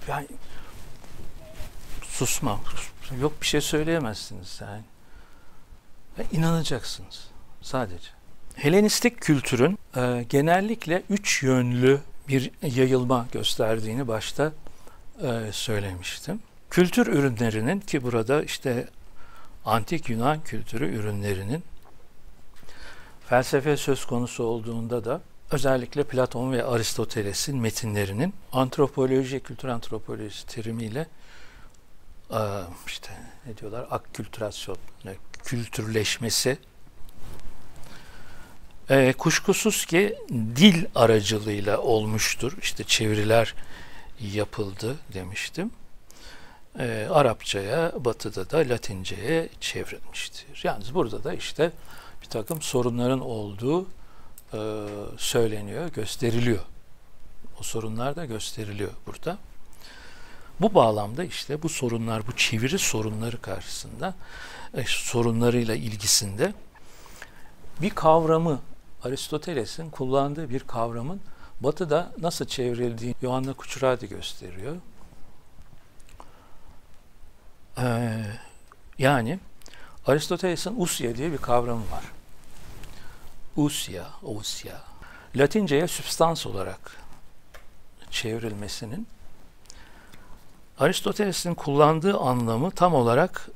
Yani 0.08 0.26
susmam. 2.18 2.60
Yok 3.20 3.32
bir 3.40 3.46
şey 3.46 3.60
söyleyemezsiniz 3.60 4.58
yani. 4.60 4.82
Ve 6.18 6.24
inanacaksınız 6.32 7.28
sadece. 7.62 8.08
Helenistik 8.54 9.20
kültürün 9.20 9.78
e, 9.96 10.26
genellikle 10.28 11.02
üç 11.10 11.42
yönlü 11.42 12.00
bir 12.28 12.50
yayılma 12.62 13.26
gösterdiğini 13.32 14.08
başta 14.08 14.52
e, 15.22 15.52
söylemiştim. 15.52 16.40
Kültür 16.70 17.06
ürünlerinin 17.06 17.80
ki 17.80 18.02
burada 18.02 18.42
işte 18.42 18.88
antik 19.64 20.08
Yunan 20.08 20.40
kültürü 20.44 20.94
ürünlerinin 20.94 21.64
felsefe 23.28 23.76
söz 23.76 24.04
konusu 24.04 24.44
olduğunda 24.44 25.04
da 25.04 25.20
özellikle 25.50 26.04
Platon 26.04 26.52
ve 26.52 26.64
Aristoteles'in 26.64 27.58
metinlerinin 27.58 28.34
antropoloji, 28.52 29.40
kültür 29.40 29.68
antropolojisi 29.68 30.46
terimiyle 30.46 31.06
işte 32.86 33.10
ne 33.46 33.56
diyorlar 33.56 33.86
akkültürasyon, 33.90 34.78
kültürleşmesi 35.44 36.58
e, 38.90 39.12
kuşkusuz 39.12 39.86
ki 39.86 40.18
dil 40.56 40.84
aracılığıyla 40.94 41.78
olmuştur. 41.78 42.56
İşte 42.62 42.84
çeviriler 42.84 43.54
yapıldı 44.20 44.96
demiştim. 45.14 45.70
E, 46.78 47.08
Arapçaya, 47.10 47.92
Batı'da 48.04 48.50
da 48.50 48.58
Latince'ye 48.58 49.48
çevrilmiştir. 49.60 50.60
Yalnız 50.62 50.94
burada 50.94 51.24
da 51.24 51.34
işte 51.34 51.72
bir 52.22 52.26
takım 52.26 52.62
sorunların 52.62 53.20
olduğu 53.20 53.86
e, 54.52 54.58
söyleniyor, 55.18 55.88
gösteriliyor. 55.88 56.60
O 57.60 57.62
sorunlar 57.62 58.16
da 58.16 58.24
gösteriliyor 58.24 58.90
burada. 59.06 59.38
Bu 60.60 60.74
bağlamda 60.74 61.24
işte 61.24 61.62
bu 61.62 61.68
sorunlar, 61.68 62.26
bu 62.26 62.36
çeviri 62.36 62.78
sorunları 62.78 63.40
karşısında, 63.40 64.14
e, 64.74 64.84
sorunlarıyla 64.86 65.74
ilgisinde 65.74 66.54
bir 67.82 67.90
kavramı 67.90 68.60
Aristoteles'in 69.04 69.90
kullandığı 69.90 70.50
bir 70.50 70.60
kavramın 70.60 71.20
Batı'da 71.60 72.12
nasıl 72.20 72.44
çevrildiğini 72.44 73.14
Yohanna 73.22 73.52
Kuçuradi 73.52 74.08
gösteriyor. 74.08 74.76
Ee, 77.78 78.22
yani 78.98 79.38
Aristoteles'in 80.06 80.74
usya 80.80 81.16
diye 81.16 81.32
bir 81.32 81.38
kavramı 81.38 81.90
var. 81.90 82.04
Usya, 83.56 84.06
usya. 84.22 84.80
Latince'ye 85.36 85.88
sübstans 85.88 86.46
olarak 86.46 86.96
çevrilmesinin 88.10 89.06
Aristoteles'in 90.78 91.54
kullandığı 91.54 92.16
anlamı 92.16 92.70
tam 92.70 92.94
olarak 92.94 93.48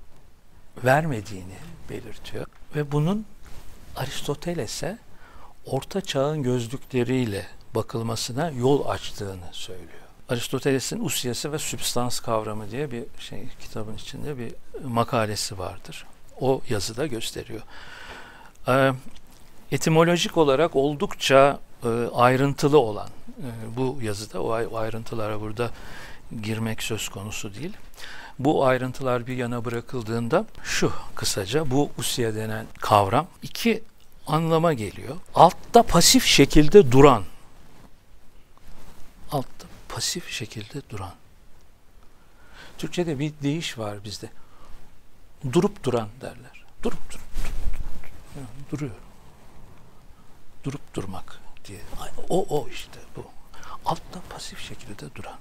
vermediğini 0.85 1.57
belirtiyor. 1.91 2.47
Ve 2.77 2.93
bunun 2.93 3.27
Aristoteles'e 3.97 4.99
orta 5.67 6.01
çağın 6.01 6.43
gözlükleriyle 6.43 7.47
bakılmasına 7.75 8.51
yol 8.51 8.87
açtığını 8.89 9.49
söylüyor. 9.53 10.03
Aristoteles'in 10.29 11.05
usyası 11.05 11.53
ve 11.53 11.59
sübstans 11.59 12.21
kavramı 12.21 12.71
diye 12.71 12.91
bir 12.91 13.05
şey 13.19 13.49
kitabın 13.61 13.95
içinde 13.95 14.39
bir 14.39 14.55
makalesi 14.85 15.59
vardır. 15.59 16.07
O 16.41 16.61
yazıda 16.69 17.07
gösteriyor. 17.07 17.63
Ee, 18.69 18.93
etimolojik 19.73 20.37
olarak 20.37 20.77
oldukça 20.77 21.61
e, 21.85 21.89
ayrıntılı 22.15 22.79
olan 22.79 23.09
e, 23.39 23.77
bu 23.77 23.99
yazıda 24.03 24.43
o 24.43 24.77
ayrıntılara 24.77 25.41
burada 25.41 25.71
girmek 26.43 26.83
söz 26.83 27.09
konusu 27.09 27.55
değil. 27.55 27.77
Bu 28.39 28.67
ayrıntılar 28.67 29.27
bir 29.27 29.37
yana 29.37 29.65
bırakıldığında 29.65 30.45
şu 30.63 30.93
kısaca 31.15 31.71
bu 31.71 31.91
usya 31.99 32.35
denen 32.35 32.67
kavram 32.81 33.27
iki 33.43 33.83
anlama 34.27 34.73
geliyor. 34.73 35.17
Altta 35.35 35.83
pasif 35.83 36.25
şekilde 36.25 36.93
duran. 36.93 37.25
Altta 39.33 39.67
pasif 39.89 40.31
şekilde 40.31 40.91
duran. 40.91 41.13
Türkçe'de 42.79 43.19
bir 43.19 43.33
deyiş 43.43 43.79
var 43.79 44.05
bizde. 44.05 44.31
Durup 45.53 45.85
duran 45.85 46.09
derler. 46.21 46.65
Durup 46.83 47.11
durup, 47.11 47.23
durup, 48.35 48.71
duruyor. 48.71 48.95
Durup 50.65 50.95
durmak 50.95 51.41
diye. 51.65 51.81
O 52.29 52.47
o 52.49 52.69
işte 52.69 52.99
bu. 53.17 53.25
Altta 53.85 54.21
pasif 54.31 54.61
şekilde 54.69 55.15
duran. 55.15 55.39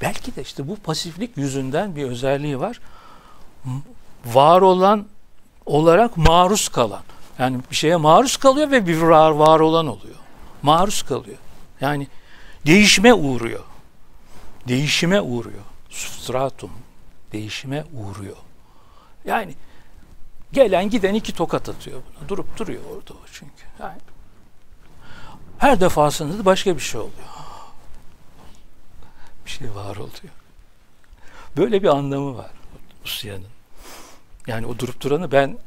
Belki 0.00 0.36
de 0.36 0.42
işte 0.42 0.68
bu 0.68 0.76
pasiflik 0.76 1.36
yüzünden 1.36 1.96
bir 1.96 2.04
özelliği 2.04 2.60
var. 2.60 2.80
Var 4.26 4.60
olan 4.60 5.06
olarak 5.66 6.16
maruz 6.16 6.68
kalan. 6.68 7.02
Yani 7.38 7.60
bir 7.70 7.76
şeye 7.76 7.96
maruz 7.96 8.36
kalıyor 8.36 8.70
ve 8.70 8.86
bir 8.86 9.02
var, 9.02 9.30
var 9.30 9.60
olan 9.60 9.86
oluyor. 9.86 10.16
Maruz 10.62 11.02
kalıyor. 11.02 11.38
Yani 11.80 12.08
değişime 12.66 13.14
uğruyor. 13.14 13.64
Değişime 14.68 15.20
uğruyor. 15.20 15.62
Substratum 15.90 16.70
değişime 17.32 17.84
uğruyor. 17.94 18.36
Yani 19.24 19.54
gelen 20.52 20.90
giden 20.90 21.14
iki 21.14 21.32
tokat 21.32 21.68
atıyor 21.68 22.00
buna. 22.06 22.28
Durup 22.28 22.58
duruyor 22.58 22.82
orada 22.90 23.12
o 23.12 23.26
çünkü. 23.32 23.64
Yani 23.80 23.98
her 25.58 25.80
defasında 25.80 26.38
da 26.38 26.44
başka 26.44 26.76
bir 26.76 26.80
şey 26.80 27.00
oluyor. 27.00 27.28
Bir 29.50 29.54
şey 29.54 29.74
var 29.74 29.96
oluyor. 29.96 30.34
Böyle 31.56 31.82
bir 31.82 31.88
anlamı 31.88 32.36
var. 32.36 32.50
Usya'nın. 33.04 33.46
Yani 34.46 34.66
o 34.66 34.78
durup 34.78 35.00
duranı 35.00 35.32
ben 35.32 35.58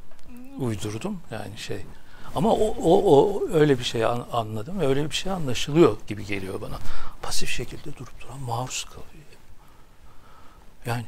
uydurdum 0.60 1.20
yani 1.32 1.58
şey. 1.58 1.86
Ama 2.36 2.54
o, 2.54 2.68
o, 2.68 3.16
o 3.16 3.50
öyle 3.54 3.80
bir 3.80 3.84
şey 3.84 4.06
an, 4.06 4.28
anladım. 4.32 4.80
Öyle 4.80 5.10
bir 5.10 5.16
şey 5.16 5.32
anlaşılıyor 5.32 5.98
gibi 6.08 6.26
geliyor 6.26 6.62
bana. 6.62 6.80
Pasif 7.22 7.50
şekilde 7.50 7.98
durup 7.98 8.22
duran 8.22 8.40
maruz 8.40 8.86
kalıyor. 8.86 9.24
Yani 10.86 11.06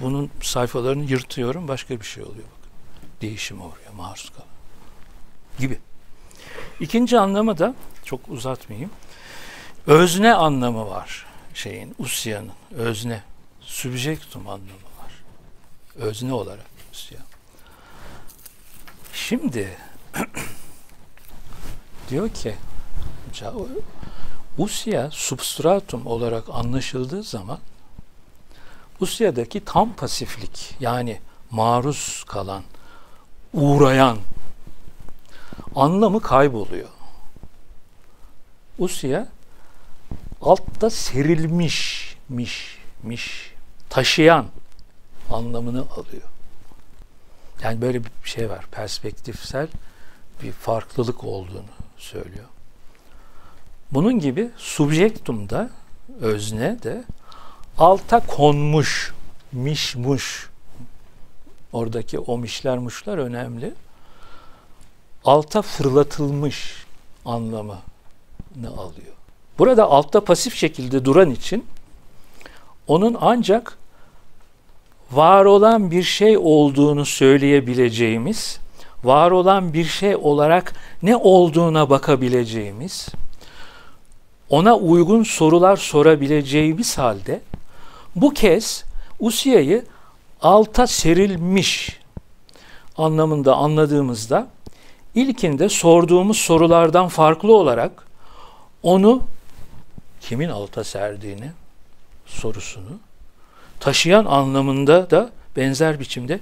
bunun 0.00 0.30
sayfalarını 0.42 1.04
yırtıyorum 1.04 1.68
başka 1.68 2.00
bir 2.00 2.06
şey 2.06 2.22
oluyor. 2.22 2.36
Bakın. 2.36 2.70
Değişim 3.20 3.60
oluyor 3.60 3.92
maruz 3.96 4.30
kalıyor. 4.30 4.46
Gibi. 5.58 5.78
İkinci 6.80 7.18
anlamı 7.18 7.58
da 7.58 7.74
çok 8.04 8.20
uzatmayayım. 8.28 8.90
Özne 9.86 10.34
anlamı 10.34 10.86
var 10.86 11.26
şeyin, 11.54 11.94
Usya'nın. 11.98 12.52
Özne. 12.74 13.22
Subjektum 13.60 14.48
anlamı 14.48 14.70
var. 14.70 15.12
Özne 15.96 16.32
olarak 16.32 16.66
Usya. 16.92 17.18
Şimdi 19.12 19.76
diyor 22.10 22.28
ki 22.28 22.54
Usya 24.58 25.10
substratum 25.10 26.06
olarak 26.06 26.44
anlaşıldığı 26.48 27.22
zaman 27.22 27.58
Usya'daki 29.00 29.64
tam 29.64 29.92
pasiflik 29.92 30.74
yani 30.80 31.20
maruz 31.50 32.24
kalan, 32.28 32.62
uğrayan 33.54 34.18
anlamı 35.74 36.20
kayboluyor. 36.20 36.88
Usya 38.78 39.35
altta 40.46 40.90
serilmiş, 40.90 42.16
miş, 42.28 42.78
miş, 43.02 43.52
taşıyan 43.88 44.46
anlamını 45.30 45.80
alıyor. 45.80 46.22
Yani 47.62 47.80
böyle 47.80 48.04
bir 48.04 48.10
şey 48.24 48.50
var, 48.50 48.66
perspektifsel 48.70 49.68
bir 50.42 50.52
farklılık 50.52 51.24
olduğunu 51.24 51.76
söylüyor. 51.98 52.46
Bunun 53.92 54.20
gibi 54.20 54.50
subjektumda, 54.56 55.70
özne 56.20 56.82
de 56.82 57.04
alta 57.78 58.26
konmuş, 58.26 59.14
mişmuş, 59.52 60.50
oradaki 61.72 62.18
o 62.18 62.38
mişler 62.38 62.78
muşlar 62.78 63.18
önemli. 63.18 63.74
Alta 65.24 65.62
fırlatılmış 65.62 66.86
anlamını 67.24 67.78
alıyor. 68.76 69.16
Burada 69.58 69.84
altta 69.84 70.20
pasif 70.20 70.54
şekilde 70.54 71.04
duran 71.04 71.30
için 71.30 71.64
onun 72.86 73.16
ancak 73.20 73.78
var 75.12 75.44
olan 75.44 75.90
bir 75.90 76.02
şey 76.02 76.38
olduğunu 76.38 77.04
söyleyebileceğimiz, 77.04 78.60
var 79.04 79.30
olan 79.30 79.72
bir 79.72 79.84
şey 79.84 80.16
olarak 80.16 80.74
ne 81.02 81.16
olduğuna 81.16 81.90
bakabileceğimiz, 81.90 83.08
ona 84.50 84.76
uygun 84.76 85.22
sorular 85.22 85.76
sorabileceğimiz 85.76 86.98
halde 86.98 87.40
bu 88.16 88.34
kez 88.34 88.84
Usiya'yı 89.20 89.84
alta 90.42 90.86
serilmiş 90.86 92.00
anlamında 92.98 93.56
anladığımızda 93.56 94.46
ilkinde 95.14 95.68
sorduğumuz 95.68 96.36
sorulardan 96.36 97.08
farklı 97.08 97.56
olarak 97.56 98.06
onu 98.82 99.22
kimin 100.28 100.48
alta 100.48 100.84
serdiğini 100.84 101.52
sorusunu 102.26 102.98
taşıyan 103.80 104.24
anlamında 104.24 105.10
da 105.10 105.30
benzer 105.56 106.00
biçimde 106.00 106.38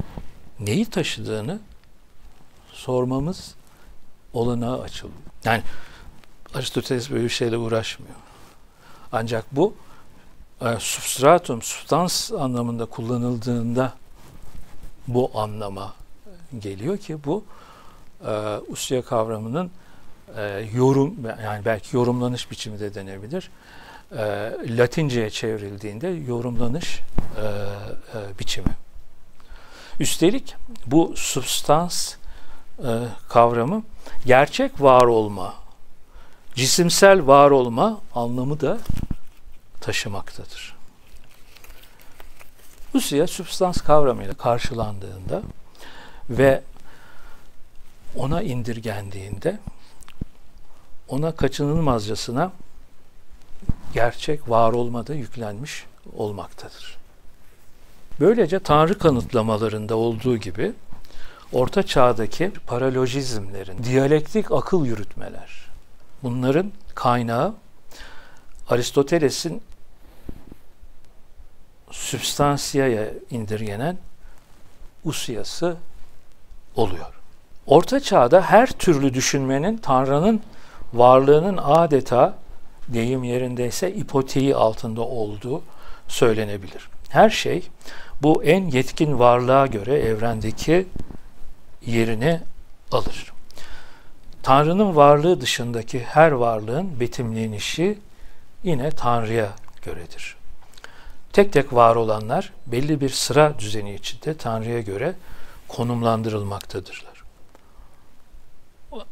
neyi 0.61 0.87
taşıdığını 0.87 1.59
sormamız 2.73 3.55
olanağı 4.33 4.83
açılıyor. 4.83 5.19
Yani 5.45 5.63
Aristoteles 6.55 7.11
böyle 7.11 7.25
bir 7.25 7.29
şeyle 7.29 7.57
uğraşmıyor. 7.57 8.15
Ancak 9.13 9.45
bu 9.53 9.75
e, 10.61 10.77
substratum, 10.79 11.63
substans 11.63 12.33
anlamında 12.33 12.87
kullanıldığında 12.87 13.93
bu 15.09 15.31
anlama 15.35 15.95
geliyor 16.59 16.99
ki 16.99 17.25
bu 17.25 17.45
e, 18.27 18.59
usya 18.69 19.03
kavramının 19.03 19.71
e, 20.37 20.69
yorum 20.75 21.15
yani 21.45 21.65
belki 21.65 21.97
yorumlanış 21.97 22.51
biçimi 22.51 22.81
de 22.81 22.95
denebilir. 22.95 23.51
E, 24.13 24.17
Latince'ye 24.69 25.31
çevrildiğinde 25.31 26.09
yorumlanış 26.09 27.01
e, 27.37 27.43
e, 27.43 28.39
biçimi. 28.39 28.77
Üstelik 30.01 30.55
bu 30.87 31.13
substans 31.17 32.15
e, 32.79 32.91
kavramı 33.29 33.83
gerçek 34.27 34.81
var 34.81 35.05
olma, 35.05 35.55
cisimsel 36.55 37.27
var 37.27 37.51
olma 37.51 38.01
anlamı 38.15 38.61
da 38.61 38.79
taşımaktadır. 39.81 40.77
Usya 42.95 43.27
substans 43.27 43.81
kavramıyla 43.81 44.35
karşılandığında 44.35 45.43
ve 46.31 46.63
ona 48.17 48.43
indirgendiğinde 48.43 49.59
ona 51.09 51.37
kaçınılmazcasına 51.37 52.53
gerçek 53.95 54.51
var 54.51 54.73
olmada 54.73 55.15
yüklenmiş 55.15 55.87
olmaktadır. 56.17 56.97
Böylece 58.21 58.59
Tanrı 58.59 58.99
kanıtlamalarında 58.99 59.97
olduğu 59.97 60.37
gibi 60.37 60.73
Orta 61.53 61.83
Çağ'daki 61.83 62.53
paralojizmlerin, 62.67 63.85
diyalektik 63.85 64.53
akıl 64.53 64.87
yürütmeler, 64.87 65.67
bunların 66.23 66.73
kaynağı 66.95 67.55
Aristoteles'in 68.69 69.63
sübstansiyaya 71.91 73.09
indirgenen 73.31 73.99
usiyası 75.05 75.77
oluyor. 76.77 77.13
Orta 77.67 78.01
Çağ'da 78.01 78.41
her 78.41 78.67
türlü 78.67 79.15
düşünmenin 79.15 79.77
Tanrı'nın 79.77 80.41
varlığının 80.95 81.57
adeta 81.63 82.44
deyim 82.89 83.25
yerindeyse 83.25 83.95
ipoteği 83.95 84.57
altında 84.57 85.01
olduğu 85.01 85.63
söylenebilir. 86.09 86.89
Her 87.09 87.31
şey 87.31 87.69
bu 88.23 88.45
en 88.45 88.67
yetkin 88.71 89.19
varlığa 89.19 89.67
göre 89.67 89.99
evrendeki 89.99 90.87
yerini 91.87 92.41
alır. 92.93 93.33
Tanrı'nın 94.43 94.97
varlığı 94.97 95.41
dışındaki 95.41 96.01
her 96.01 96.33
varlığın 96.33 97.01
betimlenişi 97.01 97.99
yine 98.63 98.91
Tanrı'ya 98.91 99.53
göredir. 99.83 100.37
Tek 101.33 101.53
tek 101.53 101.73
var 101.73 101.97
olanlar 101.97 102.53
belli 102.67 103.01
bir 103.01 103.09
sıra 103.09 103.59
düzeni 103.59 103.95
içinde 103.95 104.37
Tanrı'ya 104.37 104.81
göre 104.81 105.15
konumlandırılmaktadırlar. 105.69 107.25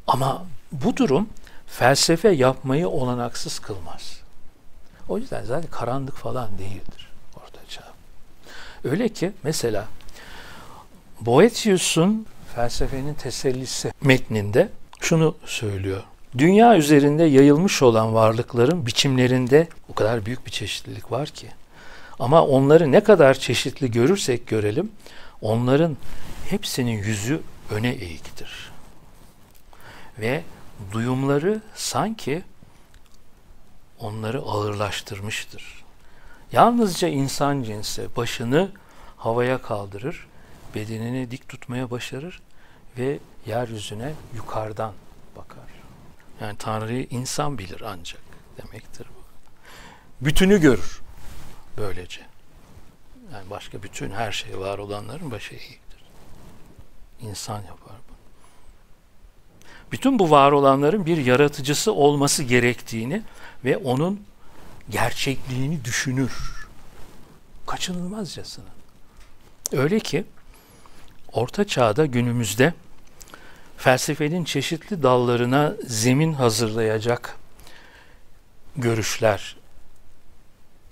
Ama 0.06 0.44
bu 0.72 0.96
durum 0.96 1.28
felsefe 1.72 2.28
yapmayı 2.28 2.88
olanaksız 2.88 3.58
kılmaz. 3.58 4.20
O 5.08 5.18
yüzden 5.18 5.44
zaten 5.44 5.70
karanlık 5.70 6.16
falan 6.16 6.58
değildir 6.58 7.08
orta 7.36 7.58
çağ. 7.68 7.84
Öyle 8.84 9.08
ki 9.08 9.32
mesela 9.42 9.88
Boetius'un 11.20 12.26
felsefenin 12.54 13.14
tesellisi 13.14 13.92
metninde 14.00 14.68
şunu 15.00 15.34
söylüyor. 15.46 16.02
Dünya 16.38 16.76
üzerinde 16.76 17.24
yayılmış 17.24 17.82
olan 17.82 18.14
varlıkların 18.14 18.86
biçimlerinde 18.86 19.68
o 19.88 19.94
kadar 19.94 20.26
büyük 20.26 20.46
bir 20.46 20.50
çeşitlilik 20.50 21.12
var 21.12 21.28
ki. 21.28 21.48
Ama 22.18 22.46
onları 22.46 22.92
ne 22.92 23.04
kadar 23.04 23.34
çeşitli 23.34 23.90
görürsek 23.90 24.46
görelim, 24.46 24.92
onların 25.42 25.96
hepsinin 26.50 27.02
yüzü 27.02 27.40
öne 27.70 27.90
eğiktir. 27.90 28.72
Ve 30.18 30.42
duyumları 30.92 31.62
sanki 31.74 32.44
onları 33.98 34.38
ağırlaştırmıştır. 34.38 35.84
Yalnızca 36.52 37.08
insan 37.08 37.62
cinsi 37.62 38.16
başını 38.16 38.72
havaya 39.16 39.62
kaldırır, 39.62 40.26
bedenini 40.74 41.30
dik 41.30 41.48
tutmaya 41.48 41.90
başarır 41.90 42.42
ve 42.98 43.18
yeryüzüne 43.46 44.12
yukarıdan 44.34 44.92
bakar. 45.36 45.64
Yani 46.40 46.56
Tanrı'yı 46.58 47.06
insan 47.10 47.58
bilir 47.58 47.80
ancak 47.86 48.20
demektir 48.62 49.06
bu. 49.06 49.22
Bütünü 50.26 50.60
görür 50.60 51.00
böylece. 51.76 52.20
Yani 53.32 53.50
başka 53.50 53.82
bütün 53.82 54.10
her 54.10 54.32
şey 54.32 54.58
var 54.58 54.78
olanların 54.78 55.30
başı 55.30 55.54
eğiktir. 55.54 56.04
İnsan 57.20 57.58
yapar 57.58 57.96
bu. 58.08 58.11
Bütün 59.92 60.18
bu 60.18 60.30
var 60.30 60.52
olanların 60.52 61.06
bir 61.06 61.16
yaratıcısı 61.16 61.92
olması 61.92 62.42
gerektiğini 62.42 63.22
ve 63.64 63.76
onun 63.76 64.20
gerçekliğini 64.90 65.84
düşünür. 65.84 66.32
Kaçınılmazcasına. 67.66 68.64
Öyle 69.72 70.00
ki 70.00 70.24
Orta 71.32 71.66
Çağ'da 71.66 72.06
günümüzde 72.06 72.74
felsefenin 73.76 74.44
çeşitli 74.44 75.02
dallarına 75.02 75.74
zemin 75.86 76.32
hazırlayacak 76.32 77.36
görüşler 78.76 79.56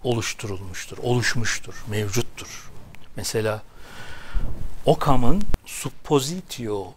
oluşturulmuştur, 0.04 0.98
oluşmuştur, 0.98 1.84
mevcuttur. 1.88 2.70
Mesela 3.16 3.62
Occam'ın 4.86 5.42
suppositio 5.66 6.94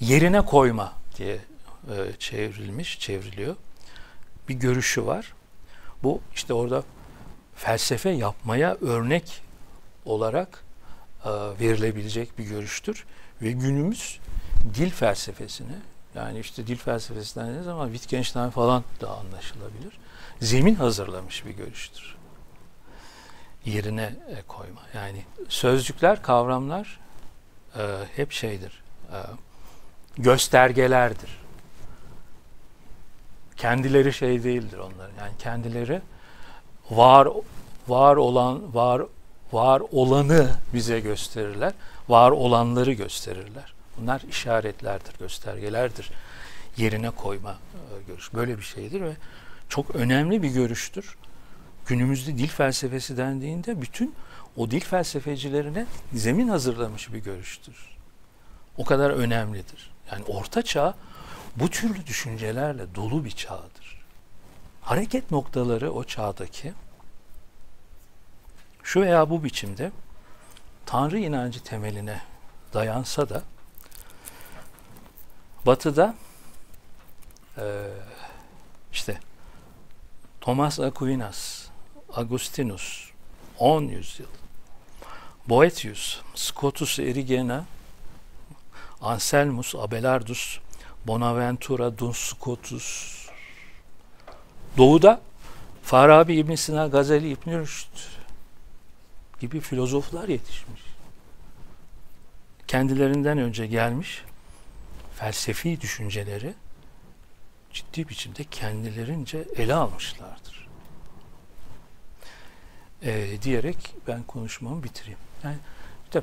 yerine 0.00 0.40
koyma 0.40 0.92
diye 1.16 1.38
e, 1.90 2.12
çevrilmiş, 2.18 3.00
çevriliyor. 3.00 3.56
Bir 4.48 4.54
görüşü 4.54 5.06
var. 5.06 5.32
Bu 6.02 6.20
işte 6.34 6.54
orada 6.54 6.82
felsefe 7.54 8.10
yapmaya 8.10 8.74
örnek 8.74 9.42
olarak 10.04 10.64
e, 11.24 11.30
verilebilecek 11.60 12.38
bir 12.38 12.44
görüştür 12.44 13.04
ve 13.42 13.52
günümüz 13.52 14.18
dil 14.74 14.90
felsefesine 14.90 15.78
yani 16.14 16.38
işte 16.38 16.66
dil 16.66 16.76
felsefesinden 16.76 17.56
ne 17.56 17.62
zaman 17.62 17.92
Wittgenstein 17.92 18.50
falan 18.50 18.84
da 19.00 19.10
anlaşılabilir. 19.10 19.98
Zemin 20.40 20.74
hazırlamış 20.74 21.46
bir 21.46 21.50
görüştür. 21.50 22.16
Yerine 23.64 24.02
e, 24.02 24.42
koyma. 24.48 24.80
Yani 24.94 25.24
sözcükler, 25.48 26.22
kavramlar 26.22 27.00
e, 27.76 27.82
hep 28.16 28.32
şeydir. 28.32 28.82
E, 29.12 29.18
göstergelerdir. 30.22 31.40
Kendileri 33.56 34.12
şey 34.12 34.44
değildir 34.44 34.78
onların. 34.78 35.16
Yani 35.18 35.32
kendileri 35.38 36.00
var 36.90 37.28
var 37.88 38.16
olan 38.16 38.74
var 38.74 39.02
var 39.52 39.82
olanı 39.92 40.50
bize 40.74 41.00
gösterirler. 41.00 41.72
Var 42.08 42.30
olanları 42.30 42.92
gösterirler. 42.92 43.74
Bunlar 44.00 44.20
işaretlerdir, 44.30 45.18
göstergelerdir. 45.18 46.10
Yerine 46.76 47.10
koyma 47.10 47.50
e, 47.50 48.02
görüş. 48.06 48.34
Böyle 48.34 48.58
bir 48.58 48.62
şeydir 48.62 49.00
ve 49.00 49.12
çok 49.68 49.90
önemli 49.96 50.42
bir 50.42 50.48
görüştür. 50.48 51.16
Günümüzde 51.86 52.38
dil 52.38 52.48
felsefesi 52.48 53.16
dendiğinde 53.16 53.82
bütün 53.82 54.14
o 54.56 54.70
dil 54.70 54.80
felsefecilerine 54.80 55.86
zemin 56.12 56.48
hazırlamış 56.48 57.12
bir 57.12 57.18
görüştür. 57.18 57.76
O 58.76 58.84
kadar 58.84 59.10
önemlidir. 59.10 59.89
Yani 60.12 60.24
orta 60.24 60.62
çağ 60.62 60.94
bu 61.56 61.70
türlü 61.70 62.06
düşüncelerle 62.06 62.94
dolu 62.94 63.24
bir 63.24 63.30
çağdır. 63.30 64.04
Hareket 64.80 65.30
noktaları 65.30 65.92
o 65.92 66.04
çağdaki 66.04 66.72
şu 68.82 69.00
veya 69.00 69.30
bu 69.30 69.44
biçimde 69.44 69.92
Tanrı 70.86 71.18
inancı 71.18 71.62
temeline 71.62 72.22
dayansa 72.72 73.28
da 73.28 73.42
Batı'da 75.66 76.14
e, 77.58 77.86
işte 78.92 79.20
Thomas 80.40 80.80
Aquinas, 80.80 81.66
Agustinus 82.14 83.10
10 83.58 83.82
yüzyıl, 83.82 84.26
Boetius, 85.48 86.20
Scotus 86.34 86.98
Erigena, 86.98 87.64
Anselmus, 89.00 89.74
Abelardus, 89.74 90.58
Bonaventura, 91.06 91.98
Duns 91.98 92.18
Scotus. 92.18 93.20
Doğu'da 94.76 95.20
Farabi 95.82 96.34
İbn 96.34 96.54
Sina, 96.54 96.86
Gazeli 96.86 97.30
İbn 97.30 97.50
Rüşd 97.50 97.96
gibi 99.40 99.60
filozoflar 99.60 100.28
yetişmiş. 100.28 100.82
Kendilerinden 102.66 103.38
önce 103.38 103.66
gelmiş 103.66 104.22
felsefi 105.14 105.80
düşünceleri 105.80 106.54
ciddi 107.72 108.08
biçimde 108.08 108.44
kendilerince 108.44 109.44
ele 109.56 109.74
almışlardır. 109.74 110.68
Ee, 113.02 113.42
diyerek 113.42 113.94
ben 114.06 114.22
konuşmamı 114.22 114.82
bitireyim. 114.82 115.18
Yani 115.44 115.56
işte 116.04 116.22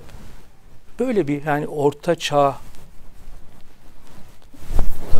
böyle 0.99 1.27
bir 1.27 1.45
yani 1.45 1.67
orta 1.67 2.15
çağ 2.15 2.57
e, 5.13 5.19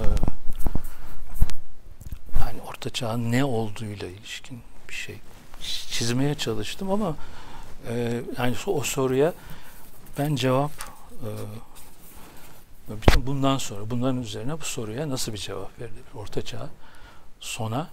yani 2.39 2.61
orta 2.67 2.89
çağın 2.89 3.31
ne 3.31 3.45
olduğuyla 3.45 4.07
ilişkin 4.07 4.59
bir 4.89 4.93
şey 4.93 5.19
çizmeye 5.61 6.35
çalıştım 6.35 6.91
ama 6.91 7.15
e, 7.89 8.21
yani 8.37 8.55
o 8.67 8.81
soruya 8.83 9.33
ben 10.17 10.35
cevap 10.35 10.71
e, 11.23 11.29
bütün 13.01 13.27
bundan 13.27 13.57
sonra 13.57 13.89
bunların 13.89 14.21
üzerine 14.21 14.59
bu 14.61 14.65
soruya 14.65 15.09
nasıl 15.09 15.33
bir 15.33 15.37
cevap 15.37 15.79
verilir? 15.79 16.03
Orta 16.15 16.41
çağ 16.41 16.69
sona 17.39 17.87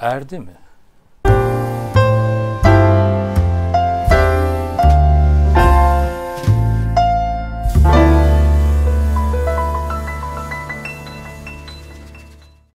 erdi 0.00 0.38
mi? 0.38 0.52